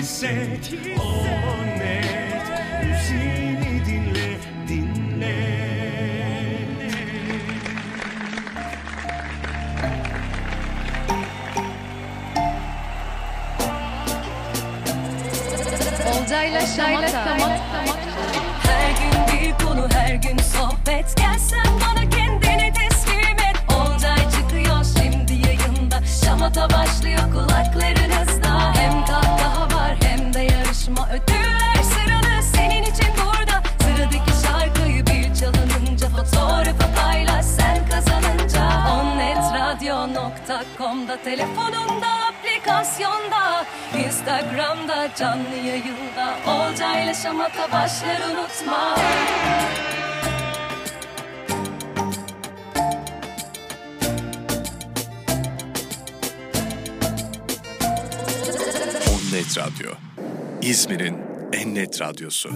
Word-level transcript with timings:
Hisset 0.00 0.72
O 0.98 1.20
Şamata. 16.76 17.59
Telefonunda 41.24 42.06
aplikasyonda 42.28 43.66
Instagram'da 44.06 45.08
canlı 45.18 45.56
yayında 45.56 46.36
Olcayla 46.46 47.14
Şamata 47.14 47.72
başlar 47.72 48.20
unutma 48.30 48.96
Net 59.32 59.58
Radyo. 59.58 59.90
İzmir'in 60.62 61.18
en 61.52 61.74
net 61.74 62.00
radyosu. 62.00 62.50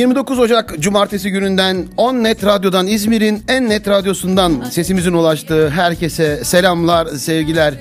29 0.00 0.38
Ocak 0.38 0.78
Cumartesi 0.78 1.30
gününden 1.30 1.86
10 1.96 2.14
Net 2.14 2.44
Radyo'dan 2.44 2.86
İzmir'in 2.86 3.42
en 3.48 3.68
net 3.68 3.88
radyosundan 3.88 4.64
sesimizin 4.70 5.12
ulaştığı 5.12 5.70
herkese 5.70 6.44
selamlar, 6.44 7.06
sevgiler. 7.06 7.74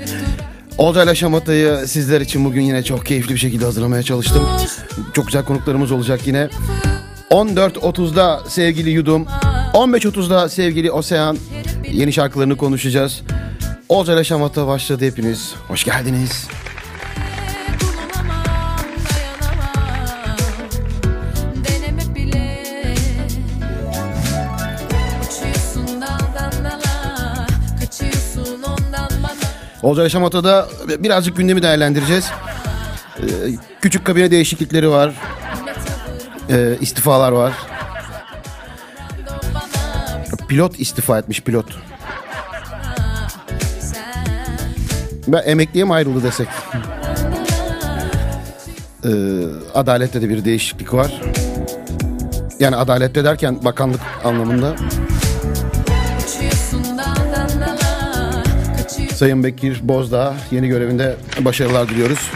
Olcayla 0.77 1.15
Şamata'yı 1.15 1.87
sizler 1.87 2.21
için 2.21 2.45
bugün 2.45 2.61
yine 2.61 2.83
çok 2.83 3.05
keyifli 3.05 3.33
bir 3.33 3.39
şekilde 3.39 3.65
hazırlamaya 3.65 4.03
çalıştım. 4.03 4.43
Çok 5.13 5.25
güzel 5.27 5.45
konuklarımız 5.45 5.91
olacak 5.91 6.19
yine. 6.25 6.49
14.30'da 7.31 8.39
sevgili 8.47 8.89
Yudum, 8.89 9.25
15.30'da 9.73 10.49
sevgili 10.49 10.91
Osean 10.91 11.37
yeni 11.91 12.13
şarkılarını 12.13 12.57
konuşacağız. 12.57 13.21
Olcayla 13.89 14.23
Şamata 14.23 14.67
başladı 14.67 15.05
hepiniz. 15.05 15.53
Hoş 15.67 15.83
geldiniz. 15.83 16.47
Olcay 29.89 30.09
Şamata'da 30.09 30.67
birazcık 30.99 31.37
gündemi 31.37 31.61
değerlendireceğiz. 31.61 32.31
Ee, 33.19 33.23
küçük 33.81 34.05
kabine 34.05 34.31
değişiklikleri 34.31 34.89
var. 34.89 35.13
Ee, 36.49 36.77
istifalar 36.81 37.31
var. 37.31 37.53
Pilot 40.47 40.79
istifa 40.79 41.19
etmiş 41.19 41.41
pilot. 41.41 41.65
Ben 45.27 45.43
emekliye 45.45 45.85
mi 45.85 45.93
ayrıldı 45.93 46.23
desek? 46.23 46.47
Ee, 49.05 49.09
adalette 49.73 50.21
de 50.21 50.29
bir 50.29 50.45
değişiklik 50.45 50.93
var. 50.93 51.21
Yani 52.59 52.75
adalette 52.75 53.23
derken 53.23 53.65
bakanlık 53.65 54.01
anlamında. 54.23 54.75
Sayın 59.19 59.43
Bekir 59.43 59.79
Bozdağ 59.83 60.35
yeni 60.51 60.67
görevinde 60.67 61.15
başarılar 61.39 61.89
diliyoruz. 61.89 62.31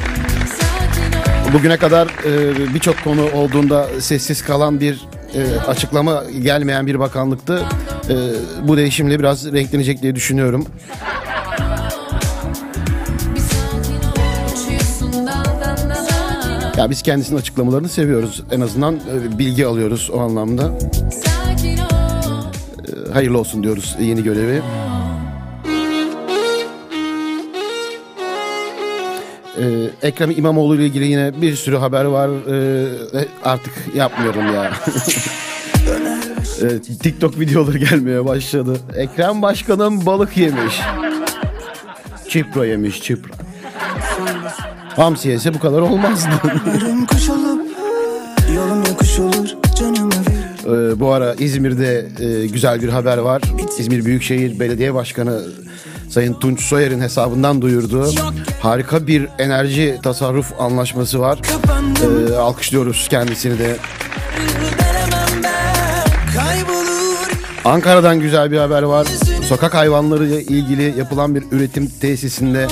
Bugüne 1.54 1.78
kadar 1.78 2.08
e, 2.08 2.74
birçok 2.74 3.04
konu 3.04 3.32
olduğunda 3.32 3.88
sessiz 4.00 4.42
kalan 4.42 4.80
bir 4.80 5.02
e, 5.36 5.60
açıklama 5.68 6.24
gelmeyen 6.42 6.88
bir 6.88 7.00
bakanlıktı. 7.00 7.64
E, 8.10 8.16
bu 8.68 8.78
değişimle 8.78 9.20
biraz 9.20 9.54
renklenecek 9.54 10.02
diye 10.02 10.16
düşünüyorum. 10.16 10.68
Ya 16.78 16.90
biz 16.90 17.02
kendisinin 17.02 17.40
açıklamalarını 17.40 17.90
seviyoruz. 17.90 18.44
En 18.52 18.62
azından 18.62 18.96
e, 18.96 19.38
bilgi 19.38 19.66
alıyoruz 19.66 20.10
o 20.14 20.20
anlamda. 20.20 20.72
E, 22.88 23.12
hayırlı 23.14 23.40
olsun 23.40 23.64
diyoruz 23.64 23.96
yeni 24.00 24.24
görevi. 24.24 24.62
E, 29.64 30.08
Ekrem 30.08 30.32
İmamoğlu 30.32 30.76
ile 30.76 30.86
ilgili 30.86 31.08
yine 31.08 31.42
bir 31.42 31.56
sürü 31.56 31.78
haber 31.78 32.06
var. 32.06 32.30
E, 32.30 33.28
artık 33.44 33.74
yapmıyorum 33.96 34.54
ya. 34.54 34.72
E, 36.62 36.82
TikTok 36.82 37.40
videoları 37.40 37.78
gelmeye 37.78 38.26
başladı. 38.26 38.78
Ekrem 38.96 39.42
Başkanım 39.42 40.06
balık 40.06 40.38
yemiş. 40.38 40.82
Çipro 42.30 42.64
yemiş 42.64 43.02
çipro. 43.02 43.34
Hamsi 44.96 45.30
yese 45.30 45.54
bu 45.54 45.60
kadar 45.60 45.82
olmazdı. 45.82 46.30
Ee, 50.66 51.00
bu 51.00 51.12
ara 51.12 51.34
İzmir'de 51.34 52.08
e, 52.20 52.48
güzel 52.48 52.82
bir 52.82 52.90
haber 52.90 53.18
var. 53.18 53.42
İzmir 53.80 54.06
Büyükşehir 54.06 54.60
Belediye 54.60 54.94
Başkanı 54.94 55.42
Sayın 56.14 56.34
Tunç 56.34 56.62
Soyer'in 56.62 57.02
hesabından 57.02 57.62
duyurdu. 57.62 58.12
Harika 58.62 59.08
bir 59.08 59.28
enerji 59.40 60.00
tasarruf 60.04 60.62
anlaşması 60.62 61.20
var. 61.20 61.40
Ee, 62.32 62.36
alkışlıyoruz 62.36 63.08
kendisini 63.10 63.60
de. 63.60 63.78
Ankara'dan 67.66 68.20
güzel 68.20 68.52
bir 68.52 68.58
haber 68.58 68.84
var. 68.84 69.08
Sokak 69.48 69.74
hayvanları 69.74 70.26
ile 70.26 70.42
ilgili 70.42 70.94
yapılan 70.98 71.36
bir 71.36 71.44
üretim 71.52 71.88
tesisinde 72.02 72.68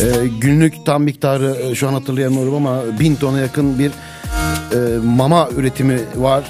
e, 0.00 0.26
günlük 0.40 0.86
tam 0.86 1.02
miktarı 1.02 1.56
e, 1.60 1.74
şu 1.74 1.88
an 1.88 1.92
hatırlayamıyorum 1.92 2.54
ama 2.54 2.80
bin 3.00 3.16
tona 3.16 3.38
yakın 3.38 3.78
bir 3.78 3.90
e, 3.90 4.98
mama 5.04 5.48
üretimi 5.56 6.00
var. 6.16 6.44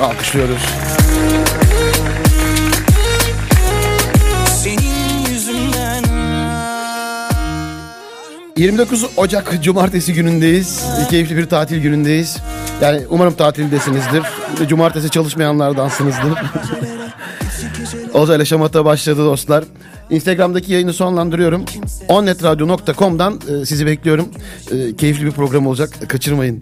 Alkışlıyoruz. 0.00 0.89
29 8.60 9.06
Ocak 9.16 9.62
Cumartesi 9.62 10.14
günündeyiz. 10.14 10.84
Keyifli 11.10 11.36
bir 11.36 11.46
tatil 11.46 11.82
günündeyiz. 11.82 12.38
Yani 12.80 13.00
umarım 13.10 13.34
tatildesinizdir. 13.34 14.22
Cumartesi 14.68 15.10
çalışmayanlardansınızdır. 15.10 16.32
Oza 18.14 18.36
ile 18.36 18.44
Şamata 18.44 18.84
başladı 18.84 19.24
dostlar. 19.24 19.64
Instagram'daki 20.10 20.72
yayını 20.72 20.92
sonlandırıyorum. 20.92 21.64
onnetradio.com'dan 22.08 23.40
e, 23.62 23.66
sizi 23.66 23.86
bekliyorum. 23.86 24.28
E, 24.72 24.96
keyifli 24.96 25.26
bir 25.26 25.32
program 25.32 25.66
olacak. 25.66 25.90
Kaçırmayın. 26.08 26.60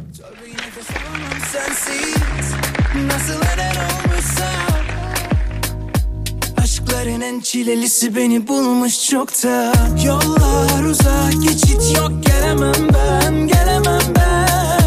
En 7.39 7.43
çilelisi 7.43 8.17
beni 8.17 8.49
bulmuş 8.49 9.11
çokta. 9.11 9.73
Yollar 10.07 10.85
uzak 10.85 11.33
geçit 11.43 11.97
yok 11.97 12.13
gelemem 12.27 12.89
ben 12.95 13.47
gelemem 13.47 14.01
ben 14.17 14.78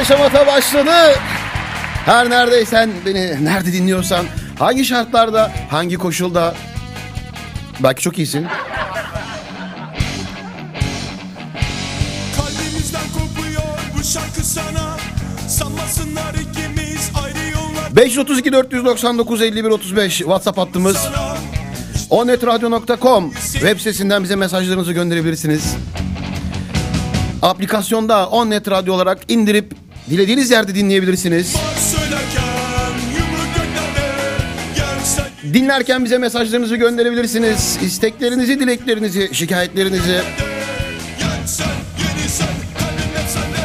Olca 0.00 0.14
ile 0.14 0.18
Şamata 0.18 0.46
başladı. 0.46 0.90
Her 2.06 2.30
neredeysen 2.30 2.90
beni 3.06 3.44
nerede 3.44 3.72
dinliyorsan 3.72 4.26
hangi 4.58 4.84
şartlarda 4.84 5.52
hangi 5.70 5.96
koşulda 5.96 6.54
belki 7.80 8.02
çok 8.02 8.18
iyisin. 8.18 8.46
Kalbimizden 12.36 13.02
kopuyor 13.14 13.62
bu 13.98 14.04
şarkı 14.04 14.44
sana 14.44 14.96
Sanmasınlar 15.48 16.34
ikimiz 16.34 17.10
ayrı 17.24 17.50
yollar 17.52 17.96
532 17.96 18.52
499 18.52 19.42
51 19.42 19.70
35 19.70 20.18
WhatsApp 20.18 20.58
hattımız. 20.58 20.96
sana 20.96 21.36
onnetradio.com 22.10 23.32
web 23.32 23.78
sitesinden 23.78 24.24
bize 24.24 24.36
mesajlarınızı 24.36 24.92
gönderebilirsiniz. 24.92 25.76
Aplikasyonda 27.42 28.28
Onnet 28.28 28.70
Radyo 28.70 28.94
olarak 28.94 29.18
indirip 29.28 29.89
dilediğiniz 30.10 30.50
yerde 30.50 30.74
dinleyebilirsiniz. 30.74 31.56
Dinlerken 35.54 36.04
bize 36.04 36.18
mesajlarınızı 36.18 36.76
gönderebilirsiniz. 36.76 37.78
İsteklerinizi, 37.82 38.60
dileklerinizi, 38.60 39.30
şikayetlerinizi. 39.32 40.20
Yensen 41.20 41.66
yenilsen 41.98 42.46
kalbim 42.78 43.10
hep 43.14 43.28
sende 43.30 43.56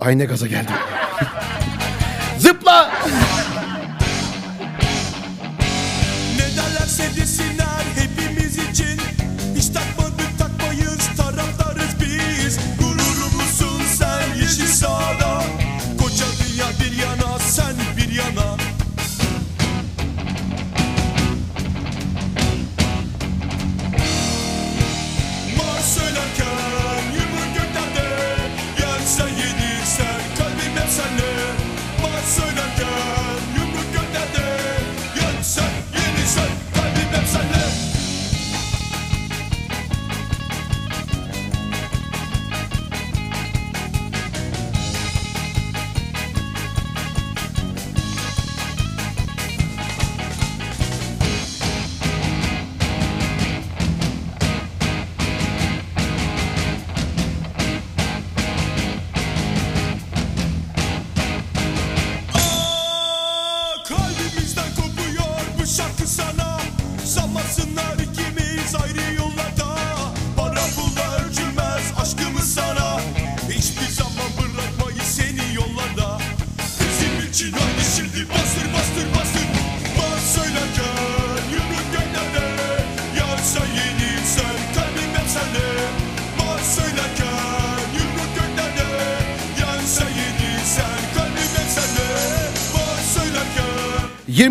Ay 0.00 0.18
ne 0.18 0.24
gaza 0.24 0.46
geldim. 0.46 0.74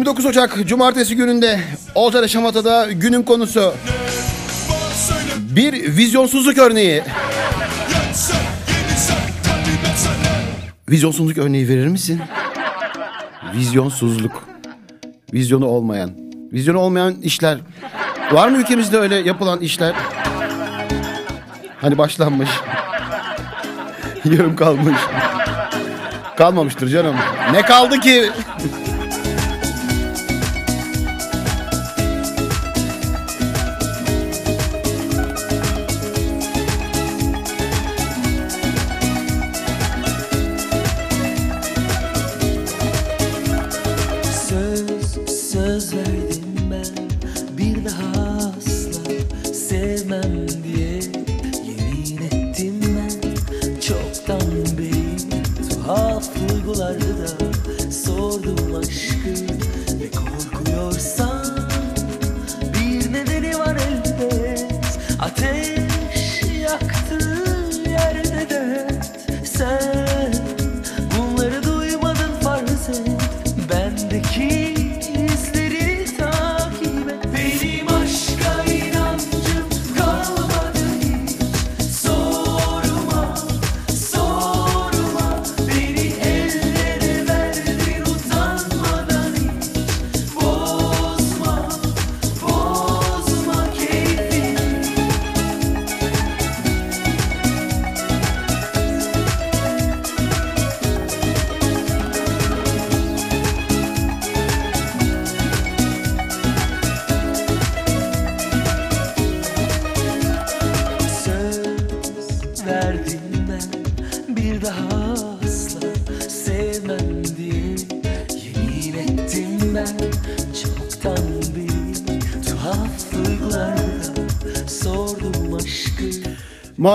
29 0.09 0.25
Ocak 0.25 0.67
Cumartesi 0.67 1.15
gününde 1.15 1.59
Olcay 1.95 2.27
Şamata'da 2.27 2.91
günün 2.91 3.23
konusu 3.23 3.73
bir 5.37 5.73
vizyonsuzluk 5.97 6.57
örneği. 6.57 7.03
Vizyonsuzluk 10.89 11.37
örneği 11.37 11.69
verir 11.69 11.87
misin? 11.87 12.21
Vizyonsuzluk. 13.55 14.43
Vizyonu 15.33 15.65
olmayan. 15.65 16.11
Vizyonu 16.53 16.79
olmayan 16.79 17.13
işler. 17.21 17.57
Var 18.31 18.47
mı 18.49 18.57
ülkemizde 18.57 18.97
öyle 18.97 19.15
yapılan 19.15 19.59
işler? 19.59 19.93
Hani 21.81 21.97
başlanmış. 21.97 22.49
Yarım 24.25 24.55
kalmış. 24.55 24.97
Kalmamıştır 26.37 26.89
canım. 26.89 27.15
Ne 27.53 27.61
kaldı 27.61 27.99
ki? 27.99 28.31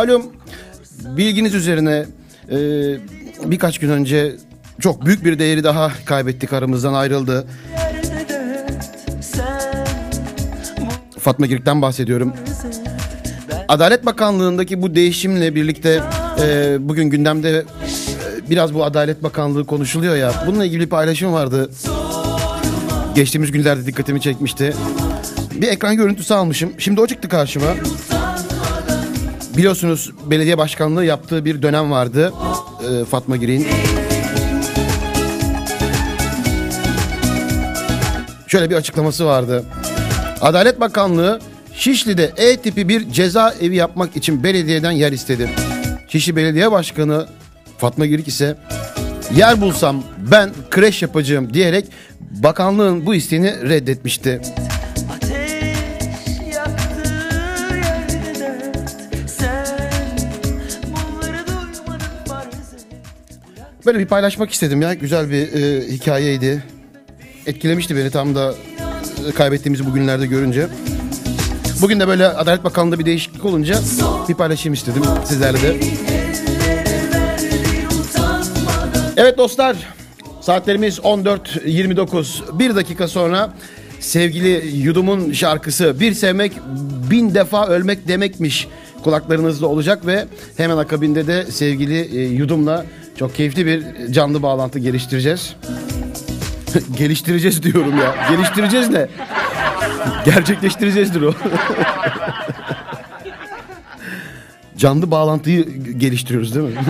Malum 0.05 0.23
bilginiz 1.05 1.55
üzerine 1.55 2.07
e, 2.51 2.57
birkaç 3.51 3.79
gün 3.79 3.91
önce 3.91 4.37
çok 4.81 5.07
büyük 5.07 5.25
bir 5.25 5.39
değeri 5.39 5.65
daha 5.65 5.93
kaybettik 6.05 6.53
aramızdan 6.53 6.95
ayrıldı. 6.95 7.47
Fatma 11.19 11.47
Girik'ten 11.47 11.83
bahsediyorum. 11.83 12.33
Adalet 13.69 14.07
Bakanlığı'ndaki 14.07 14.83
bu 14.83 14.95
değişimle 14.95 15.55
birlikte 15.55 16.01
e, 16.41 16.77
bugün 16.81 17.05
gündemde 17.05 17.51
e, 17.59 17.65
biraz 18.51 18.75
bu 18.75 18.85
Adalet 18.85 19.23
Bakanlığı 19.23 19.67
konuşuluyor 19.67 20.17
ya. 20.17 20.33
Bununla 20.47 20.65
ilgili 20.65 20.81
bir 20.81 20.89
paylaşım 20.89 21.33
vardı. 21.33 21.71
Geçtiğimiz 23.15 23.53
günlerde 23.53 23.87
dikkatimi 23.87 24.21
çekmişti. 24.21 24.75
Bir 25.55 25.69
ekran 25.69 25.97
görüntüsü 25.97 26.35
almışım. 26.35 26.73
Şimdi 26.79 27.01
o 27.01 27.07
çıktı 27.07 27.29
karşıma. 27.29 27.67
Biliyorsunuz 29.57 30.11
belediye 30.27 30.59
başkanlığı 30.59 31.05
yaptığı 31.05 31.45
bir 31.45 31.63
dönem 31.63 31.91
vardı. 31.91 32.33
e, 32.91 33.05
Fatma 33.05 33.37
Girik'in. 33.37 33.67
Şöyle 38.47 38.71
bir 38.71 38.75
açıklaması 38.75 39.27
vardı. 39.27 39.65
Adalet 40.41 40.81
Bakanlığı 40.81 41.41
Şişli'de 41.75 42.33
E 42.37 42.57
tipi 42.57 42.89
bir 42.89 43.11
ceza 43.13 43.55
evi 43.61 43.77
yapmak 43.77 44.17
için 44.17 44.45
belediyeden 44.45 44.91
yer 44.91 45.13
istedi. 45.13 45.51
Şişli 46.09 46.37
Belediye 46.37 46.73
Başkanı 46.73 47.27
Fatma 47.79 48.07
Girik 48.07 48.29
ise 48.29 48.57
yer 49.37 49.61
bulsam 49.61 50.03
ben 50.31 50.51
kreş 50.71 51.03
yapacağım 51.03 51.55
diyerek 51.55 51.85
bakanlığın 52.21 53.07
bu 53.07 53.15
isteğini 53.15 53.69
reddetmişti. 53.69 54.41
Böyle 63.87 63.99
bir 63.99 64.07
paylaşmak 64.07 64.51
istedim 64.51 64.83
ya. 64.83 64.95
Güzel 64.95 65.31
bir 65.31 65.53
e, 65.53 65.89
hikayeydi. 65.89 66.65
Etkilemişti 67.47 67.97
beni 67.97 68.11
tam 68.11 68.35
da 68.35 68.55
e, 69.29 69.33
kaybettiğimizi 69.33 69.87
bugünlerde 69.87 70.27
görünce. 70.27 70.67
Bugün 71.83 72.01
de 72.01 72.09
böyle 72.09 72.27
Adalet 72.27 72.65
Bakanlığı'nda 72.65 72.99
bir 72.99 73.07
değişiklik 73.07 73.45
olunca 73.45 73.79
bir 74.29 74.35
paylaşayım 74.35 74.75
istedim 74.75 75.03
sizlerle 75.25 75.63
de. 75.63 75.77
Evet 79.17 79.39
dostlar 79.39 79.77
saatlerimiz 80.41 80.99
14.29 80.99 82.59
bir 82.59 82.77
dakika 82.77 83.09
sonra 83.09 83.55
sevgili 84.01 84.77
Yudum'un 84.77 85.33
şarkısı 85.33 86.01
Bir 86.01 86.15
Sevmek 86.15 86.53
Bin 87.11 87.35
Defa 87.35 87.67
Ölmek 87.67 88.09
Demekmiş 88.09 88.69
kulaklarınızda 89.05 89.67
olacak 89.67 90.07
ve 90.07 90.25
hemen 90.57 90.77
akabinde 90.77 91.27
de 91.27 91.47
sevgili 91.51 92.19
e, 92.19 92.23
Yudum'la 92.23 92.87
çok 93.19 93.35
keyifli 93.35 93.67
bir 93.67 94.13
canlı 94.13 94.43
bağlantı 94.43 94.79
geliştireceğiz. 94.79 95.57
geliştireceğiz 96.99 97.63
diyorum 97.63 97.99
ya. 97.99 98.15
Geliştireceğiz 98.31 98.91
ne? 98.91 99.09
Gerçekleştireceğizdir 100.25 101.23
o. 101.23 101.35
Canlı 104.77 105.11
bağlantıyı 105.11 105.65
geliştiriyoruz 105.99 106.55
değil 106.55 106.67
mi? 106.67 106.75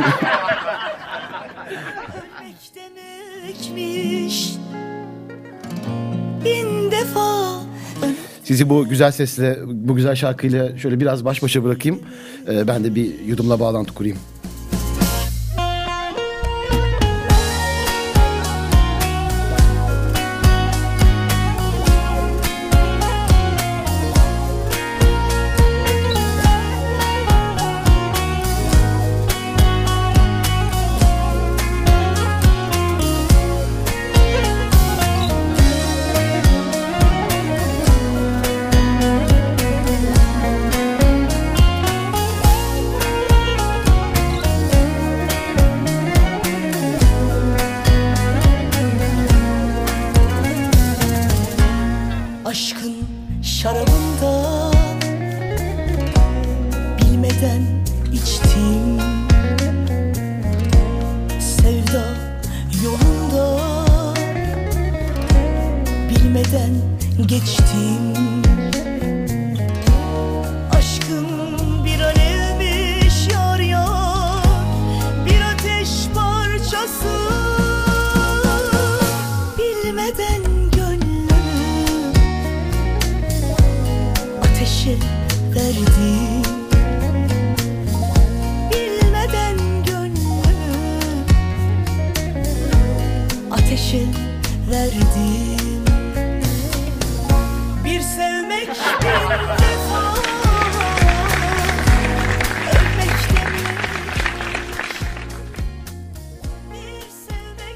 Sizi 8.44 8.70
bu 8.70 8.88
güzel 8.88 9.12
sesle, 9.12 9.58
bu 9.66 9.96
güzel 9.96 10.14
şarkıyla 10.14 10.78
şöyle 10.78 11.00
biraz 11.00 11.24
baş 11.24 11.42
başa 11.42 11.64
bırakayım. 11.64 12.00
Ee, 12.48 12.68
ben 12.68 12.84
de 12.84 12.94
bir 12.94 13.20
yudumla 13.20 13.60
bağlantı 13.60 13.94
kurayım. 13.94 14.18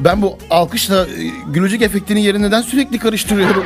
Ben 0.01 0.23
bu 0.23 0.39
alkışla 0.51 1.07
e, 1.07 1.07
gülücük 1.47 1.83
efektinin 1.83 2.21
yerini 2.21 2.43
neden 2.43 2.63
sürekli 2.63 2.99
karıştırıyorum? 2.99 3.65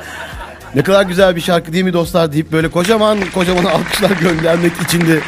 ne 0.74 0.82
kadar 0.82 1.02
güzel 1.02 1.36
bir 1.36 1.40
şarkı 1.40 1.72
değil 1.72 1.84
mi 1.84 1.92
dostlar 1.92 2.32
deyip 2.32 2.52
böyle 2.52 2.68
kocaman 2.68 3.18
kocaman 3.34 3.64
alkışlar 3.64 4.10
göndermek 4.10 4.72
için 4.82 5.00
de 5.00 5.20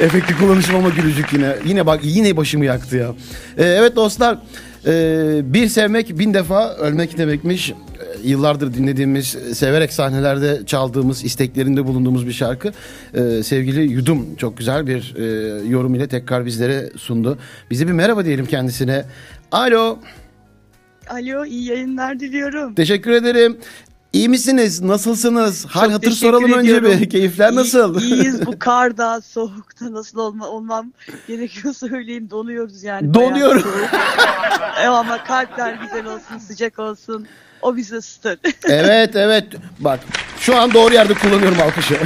efekti 0.00 0.38
kullanışım 0.38 0.76
ama 0.76 0.88
gülücük 0.88 1.32
yine. 1.32 1.56
Yine 1.64 1.86
bak 1.86 2.00
yine 2.02 2.36
başımı 2.36 2.64
yaktı 2.64 2.96
ya. 2.96 3.08
Ee, 3.58 3.64
evet 3.64 3.96
dostlar 3.96 4.38
e, 4.86 5.40
bir 5.44 5.68
sevmek 5.68 6.18
bin 6.18 6.34
defa 6.34 6.74
ölmek 6.74 7.18
demekmiş. 7.18 7.70
E, 7.70 7.74
Yıllardır 8.24 8.74
dinlediğimiz, 8.74 9.26
severek 9.52 9.92
sahnelerde 9.92 10.66
çaldığımız, 10.66 11.24
isteklerinde 11.24 11.86
bulunduğumuz 11.86 12.26
bir 12.26 12.32
şarkı. 12.32 12.72
Ee, 13.14 13.42
sevgili 13.42 13.92
Yudum 13.92 14.36
çok 14.36 14.58
güzel 14.58 14.86
bir 14.86 15.14
e, 15.16 15.24
yorum 15.68 15.94
ile 15.94 16.08
tekrar 16.08 16.46
bizlere 16.46 16.90
sundu. 16.96 17.38
Bize 17.70 17.86
bir 17.86 17.92
merhaba 17.92 18.24
diyelim 18.24 18.46
kendisine. 18.46 19.04
Alo. 19.52 19.98
Alo 21.10 21.44
iyi 21.44 21.64
yayınlar 21.64 22.20
diliyorum. 22.20 22.74
Teşekkür 22.74 23.10
ederim. 23.10 23.56
İyi 24.16 24.28
misiniz? 24.28 24.80
Nasılsınız? 24.82 25.66
Hal 25.66 25.84
Çok 25.84 25.92
hatır 25.92 26.10
soralım 26.10 26.52
önce 26.52 26.76
ediyorum. 26.76 27.00
bir. 27.00 27.10
Keyifler 27.10 27.52
İyi- 27.52 27.56
nasıl? 27.56 28.00
İyiyiz 28.00 28.46
bu 28.46 28.58
karda, 28.58 29.20
soğukta 29.20 29.92
nasıl 29.92 30.18
olma, 30.18 30.46
olmam 30.48 30.92
gerekiyor 31.28 31.74
söyleyeyim. 31.74 32.30
Donuyoruz 32.30 32.82
yani. 32.82 33.14
Soğuk. 33.14 33.66
Evet 34.78 34.88
ama 34.88 35.24
kalpler 35.24 35.74
güzel 35.82 36.06
olsun, 36.06 36.38
sıcak 36.38 36.78
olsun. 36.78 37.26
O 37.62 37.76
bizi 37.76 37.96
ısıtır. 37.96 38.38
evet 38.64 39.16
evet. 39.16 39.44
Bak 39.78 40.00
şu 40.40 40.56
an 40.56 40.74
doğru 40.74 40.94
yerde 40.94 41.14
kullanıyorum 41.14 41.58
alkışı. 41.60 41.96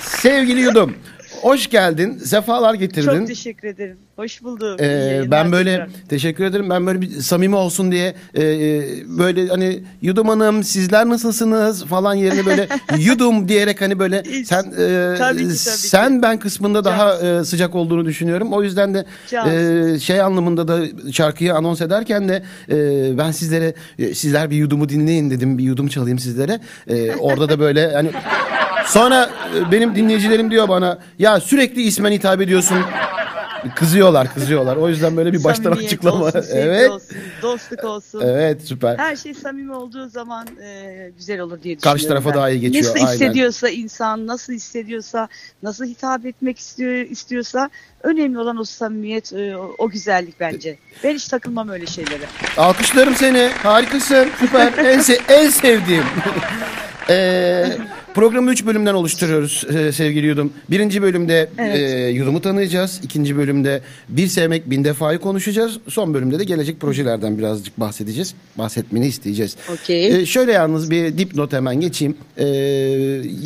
Sevgili 0.00 0.60
Yudum. 0.60 0.94
Hoş 1.42 1.70
geldin. 1.70 2.18
Sefalar 2.18 2.74
getirdin. 2.74 3.18
Çok 3.18 3.26
teşekkür 3.26 3.68
ederim. 3.68 3.96
Hoş 4.16 4.42
buldum. 4.42 4.76
Ee, 4.80 5.22
ben 5.30 5.52
böyle 5.52 5.70
tekrar. 5.70 5.88
teşekkür 6.08 6.44
ederim. 6.44 6.70
Ben 6.70 6.86
böyle 6.86 7.00
bir 7.00 7.08
samimi 7.20 7.56
olsun 7.56 7.92
diye 7.92 8.14
e, 8.34 8.42
e, 8.44 8.82
böyle 9.18 9.46
hani 9.48 9.80
Yudum 10.02 10.28
Hanım 10.28 10.64
sizler 10.64 11.08
nasılsınız 11.08 11.84
falan 11.84 12.14
yerine 12.14 12.46
böyle 12.46 12.68
Yudum 12.98 13.48
diyerek 13.48 13.80
hani 13.80 13.98
böyle 13.98 14.22
Hiç. 14.22 14.46
sen 14.46 14.62
e, 14.62 15.14
Tabii 15.18 15.38
ki, 15.38 15.44
tabii 15.44 15.48
ki. 15.48 15.54
sen 15.58 16.22
ben 16.22 16.38
kısmında 16.38 16.84
daha 16.84 17.14
e, 17.18 17.44
sıcak 17.44 17.74
olduğunu 17.74 18.04
düşünüyorum. 18.04 18.52
O 18.52 18.62
yüzden 18.62 18.94
de 18.94 19.04
Can. 19.30 19.48
e, 19.94 19.98
şey 19.98 20.20
anlamında 20.20 20.68
da 20.68 20.80
şarkıyı 21.12 21.54
anons 21.54 21.80
ederken 21.80 22.28
de 22.28 22.42
e, 22.70 23.18
ben 23.18 23.30
sizlere 23.30 23.74
e, 23.98 24.14
sizler 24.14 24.50
bir 24.50 24.56
Yudum'u 24.56 24.88
dinleyin 24.88 25.30
dedim. 25.30 25.58
Bir 25.58 25.64
Yudum 25.64 25.88
çalayım 25.88 26.18
sizlere. 26.18 26.60
E, 26.88 27.14
orada 27.14 27.48
da 27.48 27.60
böyle 27.60 27.92
hani 27.92 28.10
sonra 28.86 29.30
e, 29.56 29.72
benim 29.72 29.94
dinleyicilerim 29.94 30.50
diyor 30.50 30.68
bana 30.68 30.98
ya 31.18 31.40
sürekli 31.40 31.82
ismen 31.82 32.12
hitap 32.12 32.40
ediyorsun. 32.40 32.78
Kızıyorlar, 33.74 34.34
kızıyorlar. 34.34 34.76
O 34.76 34.88
yüzden 34.88 35.16
böyle 35.16 35.32
bir 35.32 35.44
baştan 35.44 35.62
Samimiyet 35.64 35.92
açıklama. 35.92 36.24
olsun, 36.24 36.42
evet. 36.52 36.90
olsun, 36.90 37.16
dostluk 37.42 37.84
olsun. 37.84 38.20
Evet, 38.24 38.62
süper. 38.62 38.98
Her 38.98 39.16
şey 39.16 39.34
samimi 39.34 39.74
olduğu 39.74 40.08
zaman 40.08 40.46
e, 40.62 41.10
güzel 41.18 41.40
olur 41.40 41.62
diye 41.62 41.76
düşünüyorum. 41.76 41.98
Karşı 41.98 42.08
tarafa 42.08 42.30
ben. 42.30 42.36
daha 42.36 42.50
iyi 42.50 42.60
geçiyor, 42.60 42.84
Nasıl 42.84 42.94
aynen. 42.98 43.12
hissediyorsa 43.12 43.68
insan, 43.68 44.26
nasıl 44.26 44.52
hissediyorsa, 44.52 45.28
nasıl 45.62 45.84
hitap 45.84 46.26
etmek 46.26 46.58
istiyor 46.58 46.92
istiyorsa 46.92 47.70
önemli 48.02 48.38
olan 48.38 48.56
o 48.56 48.64
samimiyet, 48.64 49.32
e, 49.32 49.56
o, 49.56 49.88
güzellik 49.90 50.40
bence. 50.40 50.76
Ben 51.04 51.14
hiç 51.14 51.28
takılmam 51.28 51.68
öyle 51.68 51.86
şeylere. 51.86 52.24
Alkışlarım 52.56 53.14
seni. 53.14 53.48
Harikasın. 53.62 54.28
Süper. 54.40 54.72
en, 54.78 54.98
se- 55.00 55.32
en 55.32 55.50
sevdiğim. 55.50 56.04
Ee, 57.10 57.64
programı 58.14 58.50
3 58.52 58.66
bölümden 58.66 58.94
oluşturuyoruz 58.94 59.64
e, 59.76 59.92
sevgili 59.92 60.26
Yudum. 60.26 60.52
Birinci 60.70 61.02
bölümde 61.02 61.50
Evet. 61.58 61.76
e, 61.76 62.08
Yudum'u 62.08 62.40
tanıyacağız. 62.42 63.00
İkinci 63.02 63.36
bölümde 63.36 63.80
bir 64.08 64.26
sevmek 64.26 64.70
bin 64.70 64.84
defayı 64.84 65.18
konuşacağız. 65.18 65.78
Son 65.88 66.14
bölümde 66.14 66.38
de 66.38 66.44
gelecek 66.44 66.80
projelerden 66.80 67.38
birazcık 67.38 67.80
bahsedeceğiz. 67.80 68.34
Bahsetmeni 68.58 69.06
isteyeceğiz. 69.06 69.56
Okey. 69.72 70.06
Ee, 70.20 70.26
şöyle 70.26 70.52
yalnız 70.52 70.90
bir 70.90 71.18
dipnot 71.18 71.52
hemen 71.52 71.80
geçeyim. 71.80 72.16
Ee, 72.36 72.46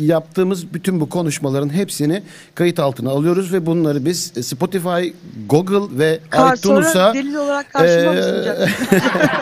yaptığımız 0.01 0.73
bütün 0.73 0.99
bu 0.99 1.09
konuşmaların 1.09 1.73
hepsini 1.73 2.23
kayıt 2.55 2.79
altına 2.79 3.09
alıyoruz 3.09 3.53
ve 3.53 3.65
bunları 3.65 4.05
biz 4.05 4.31
Spotify, 4.45 5.13
Google 5.49 5.99
ve 5.99 6.19
Kar, 6.29 6.57
iTunes'a 6.57 7.13
delil 7.13 7.35
olarak 7.35 7.73
karşıma 7.73 8.13
sunacaksın? 8.23 8.69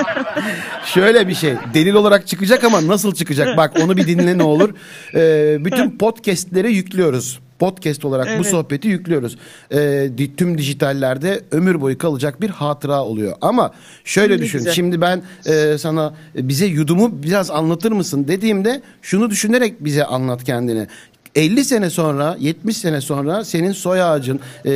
Şöyle 0.86 1.28
bir 1.28 1.36
şey. 1.36 1.54
Delil 1.74 1.94
olarak 1.94 2.28
çıkacak 2.28 2.64
ama 2.64 2.88
nasıl 2.88 3.14
çıkacak? 3.16 3.58
Bak 3.58 3.74
onu 3.84 3.98
bir 3.98 4.08
dinle 4.08 4.38
ne 4.38 4.44
olur. 4.44 4.70
Ee, 5.16 5.58
bütün 5.66 5.98
podcastlere 5.98 6.70
yüklüyoruz. 6.70 7.40
Podcast 7.60 8.06
olarak 8.06 8.26
bu 8.28 8.32
Evet. 8.32 8.46
sohbeti 8.48 8.88
yüklüyoruz. 8.88 9.38
Ee, 9.74 10.10
tüm 10.38 10.58
dijitallerde 10.58 11.42
ömür 11.52 11.82
boyu 11.82 11.98
kalacak 11.98 12.42
bir 12.42 12.50
hatıra 12.50 13.02
oluyor. 13.04 13.36
Ama 13.42 13.72
şöyle 14.04 14.34
Ne 14.34 14.40
düşün. 14.40 14.58
güzel. 14.60 14.74
Şimdi 14.74 15.02
ben 15.02 15.22
e, 15.46 15.78
sana 15.78 16.14
e, 16.38 16.48
bize 16.48 16.66
yudumu 16.66 17.24
biraz 17.24 17.52
anlatır 17.52 17.92
mısın 17.92 18.26
dediğimde 18.28 18.82
şunu 19.02 19.30
düşünerek 19.30 19.84
bize 19.84 20.06
anlat 20.06 20.44
kendini. 20.44 20.88
50 21.36 21.66
sene 21.66 21.90
sonra, 21.90 22.38
70 22.40 22.78
sene 22.78 23.02
sonra 23.02 23.46
senin 23.46 23.72
soy 23.72 24.04
ağacın 24.04 24.40
e, 24.66 24.72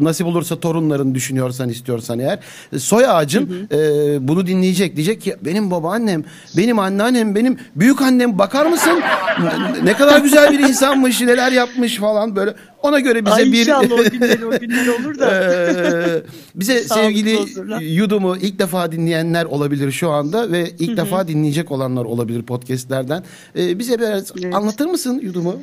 nasip 0.00 0.26
olursa 0.26 0.60
torunların 0.60 1.14
düşünüyorsan 1.14 1.68
istiyorsan 1.68 2.18
eğer 2.18 2.38
soy 2.78 3.06
ağacın 3.06 3.68
e, 3.72 4.28
bunu 4.28 4.46
dinleyecek 4.46 4.96
diyecek 4.96 5.20
ki 5.20 5.36
benim 5.42 5.70
babaannem, 5.70 6.24
benim 6.56 6.78
anneannem, 6.78 7.34
benim 7.34 7.58
büyük 7.76 8.02
annem 8.02 8.38
bakar 8.38 8.66
mısın? 8.66 9.00
Ne 9.82 9.92
kadar 9.92 10.20
güzel 10.20 10.52
bir 10.52 10.58
insanmış, 10.58 11.20
neler 11.20 11.52
yapmış 11.52 11.96
falan 11.96 12.36
böyle. 12.36 12.54
Ona 12.82 13.00
göre 13.00 13.24
bize 13.26 13.34
Ay 13.34 13.52
bir 13.52 13.60
inşallah 13.60 13.92
o 13.92 14.02
günler 14.10 14.42
o 14.42 14.50
günler 14.60 14.86
olur 14.88 15.18
da. 15.18 15.30
Ee, 15.34 16.22
bize 16.54 16.84
sevgili. 16.84 17.38
Yudum'u 17.94 18.36
ilk 18.36 18.58
defa 18.58 18.92
dinleyenler 18.92 19.44
olabilir 19.44 19.92
şu 19.92 20.10
anda 20.10 20.52
ve 20.52 20.70
ilk 20.78 20.96
defa 20.96 21.28
dinleyecek 21.28 21.70
olanlar 21.70 22.04
olabilir 22.04 22.42
podcastlerden. 22.42 23.24
Ee, 23.56 23.78
bize 23.78 23.98
biraz 23.98 24.32
Evet. 24.44 24.54
anlatır 24.54 24.86
mısın 24.86 25.20
Yudum'u? 25.22 25.60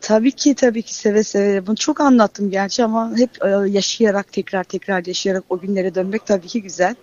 Tabii 0.00 0.32
ki 0.32 0.54
tabii 0.54 0.82
ki 0.82 0.94
seve 0.94 1.24
seve. 1.24 1.66
Bunu 1.66 1.76
çok 1.76 2.00
anlattım 2.00 2.50
gerçi 2.50 2.84
ama 2.84 3.12
hep 3.16 3.30
e, 3.44 3.48
yaşayarak 3.70 4.32
tekrar 4.32 4.64
tekrar 4.64 5.06
yaşayarak 5.06 5.44
o 5.48 5.58
günlere 5.60 5.94
dönmek 5.94 6.26
tabii 6.26 6.46
ki 6.46 6.62
güzel. 6.62 6.94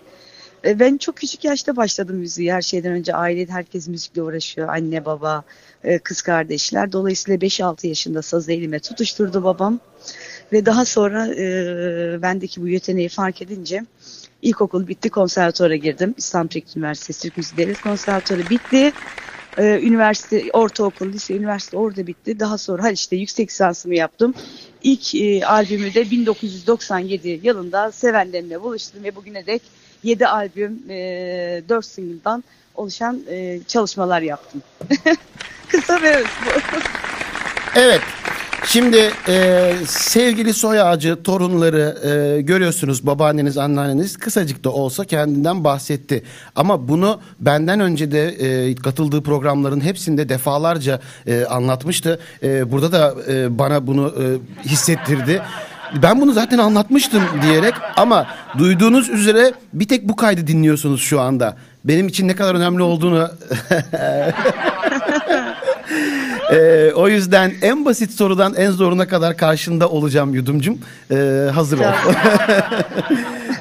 E, 0.65 0.79
Ben 0.79 0.97
çok 0.97 1.17
küçük 1.17 1.43
yaşta 1.43 1.75
başladım 1.75 2.15
müziğe. 2.15 2.53
Her 2.53 2.61
şeyden 2.61 2.91
önce 2.91 3.15
ailede 3.15 3.51
herkes 3.51 3.87
müzikle 3.87 4.21
uğraşıyor. 4.21 4.69
Anne, 4.69 5.05
baba, 5.05 5.43
e, 5.83 5.99
kız 5.99 6.21
kardeşler. 6.21 6.91
Dolayısıyla 6.91 7.41
5-6 7.41 7.87
yaşında 7.87 8.21
sazı 8.21 8.51
elime 8.51 8.79
tutuşturdu 8.79 9.43
babam. 9.43 9.79
Ve 10.53 10.65
daha 10.65 10.85
sonra 10.85 11.27
e, 11.27 12.21
bendeki 12.21 12.61
bu 12.61 12.67
yeteneği 12.67 13.09
fark 13.09 13.41
edince 13.41 13.83
ilkokul 14.41 14.87
bitti 14.87 15.09
konservatuara 15.09 15.75
girdim. 15.75 16.15
İstanbul 16.17 16.49
Teknik 16.49 16.77
Üniversitesi 16.77 17.21
Türk 17.21 17.37
Müziği 17.37 17.57
Devlet 17.57 17.81
Konservatuarı 17.81 18.49
bitti. 18.49 18.93
Ee, 19.57 19.79
üniversite, 19.83 20.43
ortaokul, 20.53 21.13
lise, 21.13 21.35
üniversite 21.35 21.77
orada 21.77 22.07
bitti. 22.07 22.39
Daha 22.39 22.57
sonra 22.57 22.83
Haliç'te 22.83 23.15
yüksek 23.15 23.49
lisansımı 23.49 23.95
yaptım. 23.95 24.33
İlk 24.83 25.15
e, 25.15 25.45
albümü 25.45 25.93
de 25.93 26.11
1997 26.11 27.39
yılında 27.43 27.91
sevenlerimle 27.91 28.61
buluştum 28.61 29.03
ve 29.03 29.15
bugüne 29.15 29.45
dek 29.45 29.61
7 30.03 30.27
albüm, 30.27 30.79
e, 30.89 31.63
4 31.69 31.85
single'dan 31.85 32.43
oluşan 32.75 33.21
e, 33.29 33.59
çalışmalar 33.67 34.21
yaptım. 34.21 34.61
Kısa 35.69 36.01
ve 36.01 36.15
öz 36.15 36.25
bu. 36.25 36.49
Evet. 37.75 38.01
Şimdi 38.67 39.11
e, 39.27 39.73
sevgili 39.87 40.53
soy 40.53 40.81
ağacı 40.81 41.23
torunları 41.23 41.97
e, 42.03 42.41
görüyorsunuz 42.41 43.05
babaanneniz 43.05 43.57
anneanneniz 43.57 44.17
kısacık 44.17 44.63
da 44.63 44.71
olsa 44.71 45.05
kendinden 45.05 45.63
bahsetti. 45.63 46.23
Ama 46.55 46.87
bunu 46.87 47.19
benden 47.39 47.79
önce 47.79 48.11
de 48.11 48.27
e, 48.27 48.75
katıldığı 48.75 49.23
programların 49.23 49.81
hepsinde 49.81 50.29
defalarca 50.29 50.99
e, 51.27 51.45
anlatmıştı. 51.45 52.19
E, 52.43 52.71
burada 52.71 52.91
da 52.91 53.15
e, 53.31 53.59
bana 53.59 53.87
bunu 53.87 54.13
e, 54.19 54.23
hissettirdi. 54.69 55.41
Ben 56.03 56.21
bunu 56.21 56.33
zaten 56.33 56.57
anlatmıştım 56.57 57.23
diyerek 57.41 57.73
ama 57.97 58.27
duyduğunuz 58.57 59.09
üzere 59.09 59.53
bir 59.73 59.87
tek 59.87 60.09
bu 60.09 60.15
kaydı 60.15 60.47
dinliyorsunuz 60.47 61.01
şu 61.01 61.21
anda. 61.21 61.57
Benim 61.85 62.07
için 62.07 62.27
ne 62.27 62.35
kadar 62.35 62.55
önemli 62.55 62.81
olduğunu 62.83 63.29
Ee, 66.51 66.91
o 66.95 67.07
yüzden 67.07 67.53
en 67.61 67.85
basit 67.85 68.11
sorudan 68.11 68.53
en 68.53 68.71
zoruna 68.71 69.07
kadar 69.07 69.37
karşında 69.37 69.89
olacağım 69.89 70.33
yudumcum. 70.33 70.79
Ee, 71.11 71.49
hazır 71.53 71.79
ol. 71.79 71.83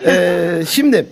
Ee, 0.06 0.62
şimdi 0.68 1.06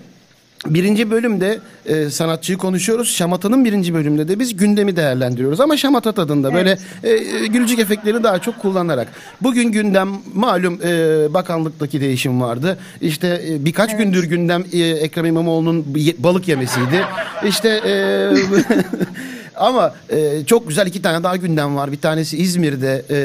birinci 0.66 1.10
bölümde 1.10 1.58
e, 1.86 2.10
sanatçıyı 2.10 2.58
konuşuyoruz. 2.58 3.14
Şamata'nın 3.16 3.64
birinci 3.64 3.94
bölümde 3.94 4.28
de 4.28 4.38
biz 4.38 4.56
gündemi 4.56 4.96
değerlendiriyoruz. 4.96 5.60
Ama 5.60 5.76
şamata 5.76 6.12
tadında 6.12 6.54
böyle 6.54 6.78
e, 7.02 7.46
gülücük 7.46 7.78
efektleri 7.78 8.22
daha 8.22 8.38
çok 8.38 8.58
kullanarak. 8.58 9.08
Bugün 9.40 9.72
gündem 9.72 10.08
malum 10.34 10.78
e, 10.84 11.34
bakanlıktaki 11.34 12.00
değişim 12.00 12.40
vardı. 12.40 12.78
İşte 13.00 13.42
e, 13.48 13.64
birkaç 13.64 13.96
gündür 13.96 14.24
gündem 14.24 14.64
e, 14.72 14.78
Ekrem 14.78 15.26
İmamoğlu'nun 15.26 15.84
balık 16.18 16.48
yemesiydi. 16.48 17.04
İşte 17.46 17.68
e, 17.86 17.94
Ama 19.56 19.94
e, 20.10 20.44
çok 20.46 20.68
güzel 20.68 20.86
iki 20.86 21.02
tane 21.02 21.24
daha 21.24 21.36
gündem 21.36 21.76
var. 21.76 21.92
Bir 21.92 22.00
tanesi 22.00 22.36
İzmir'de 22.38 23.04
e, 23.10 23.16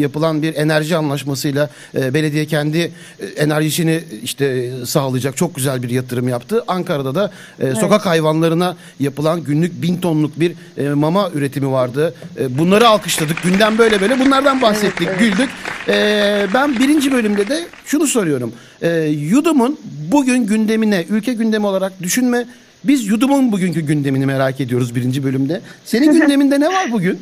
yapılan 0.00 0.42
bir 0.42 0.54
enerji 0.54 0.96
anlaşmasıyla 0.96 1.70
e, 1.94 2.14
belediye 2.14 2.46
kendi 2.46 2.78
e, 2.78 3.26
enerjisini 3.36 4.00
işte 4.22 4.70
sağlayacak 4.86 5.36
çok 5.36 5.54
güzel 5.54 5.82
bir 5.82 5.90
yatırım 5.90 6.28
yaptı. 6.28 6.64
Ankara'da 6.68 7.14
da 7.14 7.30
e, 7.60 7.74
sokak 7.74 8.06
hayvanlarına 8.06 8.76
yapılan 9.00 9.44
günlük 9.44 9.82
bin 9.82 10.00
tonluk 10.00 10.40
bir 10.40 10.52
e, 10.78 10.88
mama 10.88 11.30
üretimi 11.34 11.70
vardı. 11.70 12.14
E, 12.38 12.58
bunları 12.58 12.88
alkışladık. 12.88 13.42
Gündem 13.42 13.78
böyle 13.78 14.00
böyle. 14.00 14.20
Bunlardan 14.20 14.62
bahsettik, 14.62 15.18
güldük. 15.18 15.50
E, 15.88 16.46
ben 16.54 16.78
birinci 16.78 17.12
bölümde 17.12 17.48
de 17.48 17.66
şunu 17.86 18.06
soruyorum. 18.06 18.52
E, 18.82 18.90
Yudum'un 19.04 19.80
bugün 20.12 20.46
gündemine, 20.46 21.04
ülke 21.08 21.32
gündemi 21.32 21.66
olarak 21.66 22.02
düşünme. 22.02 22.46
Biz 22.84 23.06
Yudum'un 23.06 23.52
bugünkü 23.52 23.80
gündemini 23.80 24.26
merak 24.26 24.60
ediyoruz 24.60 24.94
birinci 24.94 25.24
bölümde. 25.24 25.60
Senin 25.84 26.12
gündeminde 26.20 26.60
ne 26.60 26.68
var 26.68 26.92
bugün? 26.92 27.20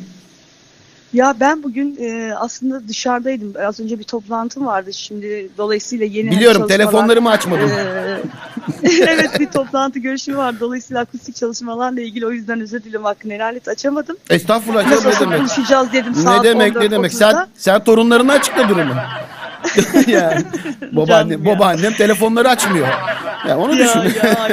Ya 1.13 1.35
ben 1.39 1.63
bugün 1.63 1.97
e, 2.01 2.33
aslında 2.35 2.87
dışarıdaydım. 2.87 3.53
Az 3.67 3.79
önce 3.79 3.99
bir 3.99 4.03
toplantım 4.03 4.65
vardı. 4.65 4.93
Şimdi 4.93 5.49
dolayısıyla 5.57 6.05
yeni 6.05 6.31
Biliyorum 6.31 6.61
çalışmalar- 6.61 6.67
telefonlarımı 6.77 7.29
açmadım. 7.31 7.69
Ee, 8.83 8.89
evet 9.07 9.39
bir 9.39 9.45
toplantı 9.45 9.99
görüşümü 9.99 10.37
var. 10.37 10.59
Dolayısıyla 10.59 11.01
akustik 11.01 11.35
çalışmalarla 11.35 12.01
ilgili 12.01 12.25
o 12.27 12.31
yüzden 12.31 12.61
özür 12.61 12.83
dilerim 12.83 13.03
hakkını 13.03 13.33
helal 13.33 13.55
et. 13.55 13.67
Açamadım. 13.67 14.17
Estağfurullah 14.29 14.87
Nasıl 14.91 15.09
ne 15.09 15.19
demek? 15.19 15.37
konuşacağız 15.37 15.93
dedim 15.93 16.13
Ne 16.17 16.21
saat 16.21 16.43
demek 16.43 16.75
ne 16.75 16.91
demek? 16.91 17.13
Sen 17.13 17.31
14.30'da. 17.31 17.47
sen 17.57 17.83
torunlarına 17.83 18.33
açıkla 18.33 18.69
durumu. 18.69 18.93
yani 20.07 20.43
babaannem, 20.91 21.45
babaannem 21.45 21.93
telefonları 21.93 22.49
açmıyor. 22.49 22.87
Yani 23.47 23.61
onu 23.61 23.75
Ya, 23.75 23.85
düşün. 23.87 23.99
ya, 24.27 24.49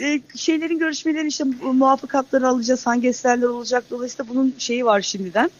Ee, 0.00 0.20
şeylerin 0.36 0.78
görüşmeleri 0.78 1.26
işte 1.26 1.44
muvaffakatları 1.62 2.48
alacağız. 2.48 2.86
Hangi 2.86 3.08
eserler 3.08 3.46
olacak. 3.46 3.84
Dolayısıyla 3.90 4.34
bunun 4.34 4.54
şeyi 4.58 4.84
var 4.84 5.00
şimdiden. 5.00 5.50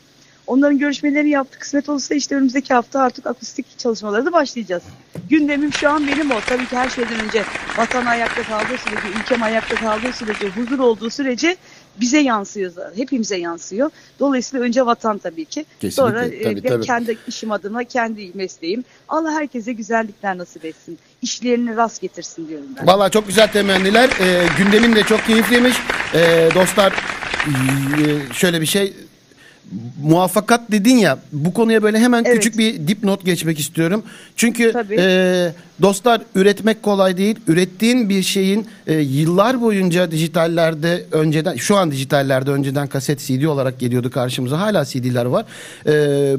Onların 0.47 0.79
görüşmelerini 0.79 1.31
yaptık. 1.31 1.61
Kısmet 1.61 1.89
olursa 1.89 2.15
işte 2.15 2.35
önümüzdeki 2.35 2.75
hafta 2.75 3.01
artık 3.01 3.27
akustik 3.27 3.79
çalışmaları 3.79 4.27
da 4.27 4.33
başlayacağız. 4.33 4.83
Gündemim 5.31 5.73
şu 5.73 5.91
an 5.91 6.07
benim 6.07 6.31
o. 6.31 6.41
Tabii 6.47 6.67
ki 6.67 6.77
her 6.77 6.91
şeyden 6.91 7.21
önce 7.21 7.45
vatan 7.79 8.07
ayakta 8.07 8.43
kaldığı 8.43 8.79
sürece, 8.79 9.09
ülkem 9.21 9.43
ayakta 9.43 9.75
kaldığı 9.75 10.13
sürece, 10.13 10.49
huzur 10.49 10.79
olduğu 10.79 11.11
sürece 11.11 11.57
bize 12.01 12.19
yansıyor 12.19 12.71
zaten. 12.71 12.97
Hepimize 13.03 13.37
yansıyor. 13.37 13.91
Dolayısıyla 14.21 14.67
önce 14.67 14.87
vatan 14.87 15.19
tabii 15.19 15.45
ki. 15.45 15.65
Kesinlikle, 15.81 15.91
Sonra 15.91 16.25
e, 16.25 16.43
tabii, 16.43 16.65
ve 16.65 16.69
tabii. 16.69 16.87
kendi 16.87 17.19
işim 17.29 17.53
adına, 17.53 17.85
kendi 17.85 18.31
mesleğim. 18.35 18.85
Allah 19.09 19.33
herkese 19.33 19.73
güzellikler 19.73 20.39
nasip 20.39 20.65
etsin. 20.65 20.99
İşlerini 21.23 21.77
rast 21.77 22.01
getirsin 22.01 22.49
diyorum 22.49 22.67
ben. 22.81 22.87
Vallahi 22.87 23.11
çok 23.11 23.27
güzel 23.27 23.53
temenniler. 23.53 24.11
Ee, 24.21 24.47
gündemin 24.59 24.97
de 24.97 25.03
çok 25.03 25.27
keyifliymiş. 25.27 25.77
Ee, 26.15 26.49
dostlar 26.55 26.93
e, 27.47 28.33
şöyle 28.35 28.61
bir 28.61 28.67
şey 28.67 28.93
muvaffakat 30.03 30.61
dedin 30.71 30.97
ya 30.97 31.19
bu 31.33 31.55
konuya 31.55 31.83
böyle 31.83 31.99
hemen 31.99 32.25
Evet. 32.25 32.35
küçük 32.37 32.59
bir 32.59 32.89
dipnot 32.89 33.25
geçmek 33.25 33.59
istiyorum. 33.61 34.03
Çünkü 34.37 34.73
Tabii. 34.73 34.97
e, 34.99 35.53
dostlar 35.83 36.21
üretmek 36.35 36.83
kolay 36.83 37.17
değil. 37.17 37.37
Ürettiğin 37.47 38.09
bir 38.09 38.23
şeyin 38.23 38.67
e, 38.87 38.95
yıllar 38.95 39.61
boyunca 39.61 40.11
dijitallerde 40.11 41.05
önceden 41.13 41.57
şu 41.57 41.77
an 41.77 41.91
dijitallerde 41.91 42.51
önceden 42.51 42.87
kaset 42.87 43.21
CD 43.21 43.45
olarak 43.45 43.79
geliyordu 43.79 44.11
karşımıza. 44.11 44.61
Hala 44.61 44.85
CD'ler 44.85 45.25
var. 45.25 45.45
E, 45.87 45.93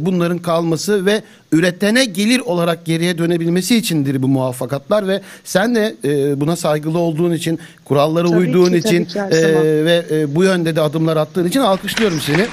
bunların 0.06 0.38
kalması 0.38 1.06
ve 1.06 1.22
üretene 1.52 2.06
gelir 2.06 2.40
olarak 2.40 2.86
geriye 2.86 3.18
dönebilmesi 3.18 3.76
içindir 3.76 4.24
bu 4.24 4.28
muvaffakatlar 4.28 5.08
ve 5.08 5.22
sen 5.44 5.76
de 5.76 5.96
e, 6.04 6.40
buna 6.40 6.56
saygılı 6.56 6.98
olduğun 6.98 7.32
için, 7.32 7.60
kurallara 7.86 8.28
Tabii 8.28 8.38
uyduğun 8.38 8.72
ki, 8.72 8.78
için 8.78 9.06
ki, 9.06 9.20
e, 9.20 9.86
ve 9.86 10.06
e, 10.12 10.36
bu 10.36 10.44
yönde 10.44 10.76
de 10.76 10.82
adımlar 10.82 11.18
attığın 11.18 11.48
için 11.48 11.60
alkışlıyorum 11.60 12.22
seni. 12.22 12.46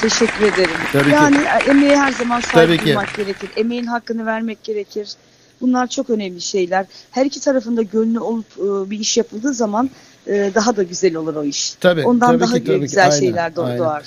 Teşekkür 0.00 0.44
ederim. 0.52 0.70
Tabii 0.92 1.04
ki. 1.04 1.10
yani 1.10 1.36
e, 1.36 1.70
emeğe 1.70 1.96
her 1.96 2.12
zaman 2.12 2.42
Tabii 2.52 2.78
ki. 2.78 2.84
duymak 2.84 3.14
gerekir. 3.16 3.50
Emeğin 3.56 3.84
hakkını 3.86 4.26
vermek 4.26 4.64
gerekir. 4.64 5.08
Bunlar 5.60 5.86
çok 5.86 6.10
önemli 6.10 6.40
şeyler. 6.40 6.86
Her 7.10 7.24
iki 7.26 7.40
tarafında 7.40 7.82
gönlü 7.82 8.20
olup 8.20 8.46
e, 8.58 8.90
bir 8.90 8.98
iş 8.98 9.16
yapıldığı 9.16 9.54
zaman 9.54 9.90
e, 10.26 10.50
daha 10.54 10.76
da 10.76 10.82
güzel 10.82 11.14
olur 11.16 11.34
o 11.34 11.44
iş. 11.44 11.70
Tabii, 11.80 12.04
Ondan 12.04 12.26
tabii 12.28 12.40
daha 12.40 12.54
ki, 12.54 12.64
tabii 12.64 12.74
ki. 12.76 12.80
güzel 12.80 13.04
Aynen, 13.04 13.20
şeyler 13.20 13.56
doğ- 13.56 13.64
aynen. 13.64 14.02